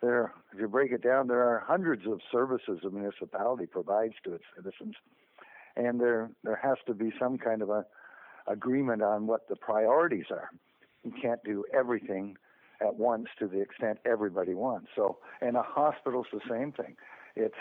there 0.00 0.32
if 0.54 0.60
you 0.60 0.68
break 0.68 0.90
it 0.92 1.02
down, 1.02 1.28
there 1.28 1.42
are 1.42 1.62
hundreds 1.66 2.06
of 2.06 2.20
services 2.32 2.78
a 2.82 2.88
municipality 2.90 3.66
provides 3.66 4.14
to 4.24 4.32
its 4.32 4.44
citizens, 4.56 4.94
and 5.76 6.00
there 6.00 6.30
there 6.44 6.58
has 6.62 6.78
to 6.86 6.94
be 6.94 7.12
some 7.20 7.36
kind 7.36 7.60
of 7.60 7.68
a 7.68 7.84
agreement 8.46 9.02
on 9.02 9.26
what 9.26 9.48
the 9.50 9.56
priorities 9.56 10.30
are. 10.30 10.48
You 11.04 11.12
can't 11.20 11.44
do 11.44 11.62
everything 11.74 12.38
at 12.80 12.96
once 12.96 13.26
to 13.38 13.46
the 13.46 13.60
extent 13.60 13.98
everybody 14.04 14.54
wants. 14.54 14.88
So, 14.96 15.18
and 15.40 15.56
a 15.56 15.62
hospital's 15.62 16.26
the 16.32 16.40
same 16.48 16.72
thing. 16.72 16.96
It's 17.36 17.54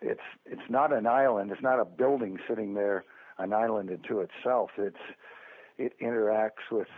it's 0.00 0.20
it's 0.46 0.68
not 0.68 0.92
an 0.92 1.06
island. 1.06 1.50
It's 1.50 1.62
not 1.62 1.80
a 1.80 1.84
building 1.84 2.38
sitting 2.48 2.74
there, 2.74 3.04
an 3.38 3.52
island 3.52 3.90
into 3.90 4.20
itself. 4.20 4.70
It's 4.78 4.96
it 5.78 5.94
interacts 6.00 6.70
with, 6.70 6.88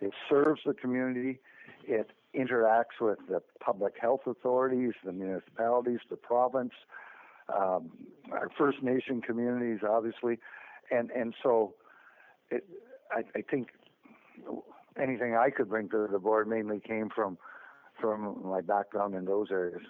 it 0.00 0.12
serves 0.28 0.60
the 0.64 0.74
community. 0.74 1.40
It 1.86 2.10
interacts 2.34 3.00
with 3.00 3.18
the 3.28 3.42
public 3.60 3.94
health 4.00 4.22
authorities, 4.26 4.92
the 5.04 5.12
municipalities, 5.12 6.00
the 6.10 6.16
province, 6.16 6.72
um, 7.54 7.90
our 8.32 8.50
First 8.56 8.82
Nation 8.82 9.20
communities, 9.20 9.80
obviously, 9.88 10.38
and 10.90 11.10
and 11.10 11.34
so, 11.42 11.74
it, 12.50 12.64
I, 13.12 13.22
I 13.36 13.42
think 13.42 13.68
anything 15.00 15.36
I 15.36 15.50
could 15.50 15.68
bring 15.68 15.88
to 15.90 16.08
the 16.10 16.18
board 16.18 16.48
mainly 16.48 16.80
came 16.80 17.08
from 17.14 17.38
from 18.00 18.42
my 18.44 18.60
background 18.60 19.14
in 19.14 19.24
those 19.24 19.48
areas. 19.50 19.82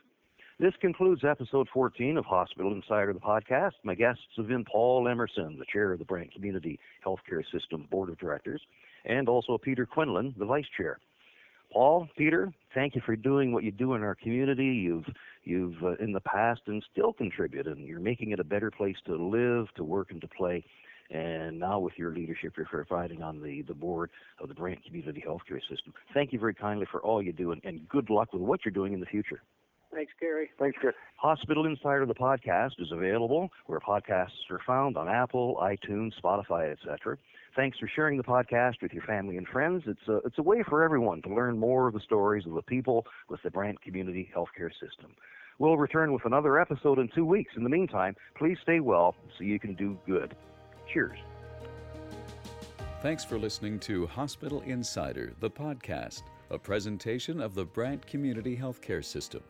This 0.61 0.75
concludes 0.81 1.25
episode 1.25 1.69
14 1.73 2.17
of 2.17 2.25
Hospital 2.27 2.73
Insider, 2.73 3.13
the 3.13 3.19
podcast. 3.19 3.73
My 3.83 3.95
guests 3.95 4.23
have 4.37 4.47
been 4.47 4.65
Paul 4.65 5.09
Emerson, 5.09 5.59
the 5.59 5.65
chair 5.73 5.93
of 5.93 5.99
the 5.99 6.05
Brant 6.05 6.33
Community 6.33 6.79
Healthcare 7.05 7.43
System 7.51 7.89
Board 7.91 8.09
of 8.09 8.19
Directors, 8.19 8.61
and 9.05 9.29
also 9.29 9.59
Peter 9.59 9.85
Quinlan, 9.85 10.35
the 10.39 10.45
vice 10.45 10.67
chair. 10.77 11.01
Paul, 11.73 12.09
Peter, 12.17 12.53
thank 12.73 12.95
you 12.95 13.01
for 13.05 13.17
doing 13.17 13.53
what 13.53 13.65
you 13.65 13.73
do 13.73 13.95
in 13.95 14.03
our 14.03 14.15
community. 14.15 14.67
You've 14.67 15.07
you've 15.43 15.83
uh, 15.83 15.97
in 15.97 16.13
the 16.13 16.21
past 16.21 16.61
and 16.69 16.85
still 16.93 17.13
contribute, 17.13 17.67
and 17.67 17.85
you're 17.85 17.99
making 17.99 18.31
it 18.31 18.39
a 18.39 18.45
better 18.45 18.71
place 18.71 18.97
to 19.07 19.17
live, 19.17 19.67
to 19.75 19.83
work, 19.83 20.13
and 20.13 20.21
to 20.21 20.29
play. 20.29 20.65
And 21.15 21.61
now 21.61 21.79
with 21.79 21.93
your 21.97 22.13
leadership, 22.13 22.55
you're 22.57 22.67
providing 22.67 23.23
on 23.23 23.41
the, 23.41 23.63
the 23.63 23.73
board 23.73 24.11
of 24.41 24.49
the 24.49 24.55
Brant 24.55 24.85
Community 24.85 25.23
Healthcare 25.25 25.61
System. 25.71 25.95
Thank 26.13 26.33
you 26.33 26.41
very 26.41 26.55
kindly 26.55 26.87
for 26.91 27.01
all 27.03 27.23
you 27.23 27.33
do, 27.33 27.53
and, 27.53 27.65
and 27.65 27.89
good 27.89 28.11
luck 28.11 28.33
with 28.33 28.43
what 28.43 28.65
you're 28.65 28.73
doing 28.73 28.93
in 28.93 29.01
the 29.01 29.07
future. 29.07 29.41
Thanks, 29.95 30.13
Gary. 30.19 30.51
Thanks, 30.59 30.77
Chris. 30.81 30.95
Hospital 31.19 31.67
Insider, 31.67 32.05
the 32.05 32.17
podcast, 32.17 32.73
is 32.81 32.91
available 32.91 33.49
where 33.67 33.79
podcasts 33.79 34.51
are 34.51 34.59
found 34.67 34.97
on 34.97 35.09
Apple, 35.09 35.57
iTunes, 35.63 36.11
Spotify, 36.21 36.73
etc. 36.73 37.17
Thanks 37.55 37.79
for 37.79 37.89
sharing 37.95 38.17
the 38.17 38.25
podcast 38.25 38.83
with 38.83 38.93
your 38.93 39.05
family 39.05 39.37
and 39.37 39.47
friends. 39.47 39.85
It's 39.87 40.09
a, 40.09 40.17
it's 40.27 40.39
a 40.39 40.43
way 40.43 40.65
for 40.69 40.83
everyone 40.83 41.23
to 41.23 41.33
learn 41.33 41.57
more 41.61 41.87
of 41.87 41.95
the 41.95 42.01
stories 42.01 42.45
of 42.45 42.55
the 42.55 42.63
people 42.63 43.07
with 43.29 43.41
the 43.45 43.53
Brant 43.53 43.81
Community 43.83 44.29
Healthcare 44.37 44.73
System. 44.73 45.15
We'll 45.61 45.77
return 45.77 46.13
with 46.13 46.25
another 46.25 46.59
episode 46.59 46.99
in 46.99 47.09
two 47.15 47.25
weeks. 47.25 47.53
In 47.57 47.63
the 47.63 47.71
meantime, 47.71 48.17
please 48.37 48.59
stay 48.65 48.81
well 48.81 49.15
so 49.39 49.45
you 49.45 49.61
can 49.61 49.75
do 49.75 49.97
good. 50.09 50.35
Cheers. 50.93 51.19
Thanks 53.03 53.25
for 53.25 53.39
listening 53.39 53.79
to 53.81 54.07
Hospital 54.07 54.63
Insider, 54.63 55.35
the 55.41 55.51
podcast, 55.51 56.23
a 56.51 56.59
presentation 56.59 57.41
of 57.41 57.55
the 57.55 57.65
Brant 57.65 58.07
Community 58.07 58.57
Healthcare 58.57 59.05
System. 59.05 59.43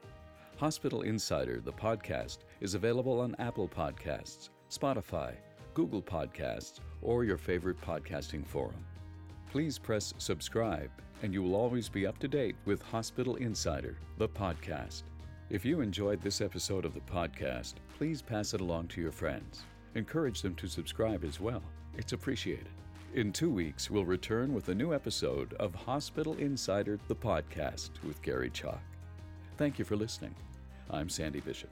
Hospital 0.56 1.02
Insider, 1.02 1.60
the 1.60 1.72
podcast, 1.72 2.38
is 2.60 2.74
available 2.74 3.20
on 3.20 3.36
Apple 3.38 3.68
Podcasts, 3.68 4.48
Spotify, 4.70 5.34
Google 5.74 6.02
Podcasts, 6.02 6.80
or 7.02 7.24
your 7.24 7.36
favorite 7.36 7.80
podcasting 7.80 8.46
forum. 8.46 8.84
Please 9.50 9.78
press 9.78 10.14
subscribe, 10.18 10.90
and 11.22 11.32
you 11.32 11.42
will 11.42 11.54
always 11.54 11.88
be 11.88 12.06
up 12.06 12.18
to 12.18 12.28
date 12.28 12.56
with 12.64 12.82
Hospital 12.82 13.36
Insider, 13.36 13.96
the 14.18 14.28
podcast. 14.28 15.02
If 15.50 15.64
you 15.64 15.80
enjoyed 15.80 16.20
this 16.20 16.40
episode 16.40 16.84
of 16.84 16.94
the 16.94 17.00
podcast, 17.00 17.74
please 17.98 18.22
pass 18.22 18.54
it 18.54 18.60
along 18.60 18.88
to 18.88 19.00
your 19.00 19.12
friends. 19.12 19.64
Encourage 19.94 20.42
them 20.42 20.54
to 20.56 20.66
subscribe 20.66 21.24
as 21.24 21.40
well. 21.40 21.62
It's 21.96 22.12
appreciated. 22.12 22.68
In 23.14 23.32
two 23.32 23.50
weeks, 23.50 23.90
we'll 23.90 24.04
return 24.04 24.52
with 24.52 24.68
a 24.68 24.74
new 24.74 24.92
episode 24.92 25.54
of 25.54 25.72
Hospital 25.74 26.34
Insider, 26.34 26.98
the 27.06 27.14
podcast 27.14 27.90
with 28.02 28.20
Gary 28.22 28.50
Chalk. 28.50 28.80
Thank 29.56 29.78
you 29.78 29.84
for 29.84 29.94
listening. 29.94 30.34
I'm 30.90 31.08
Sandy 31.08 31.40
Bishop. 31.40 31.70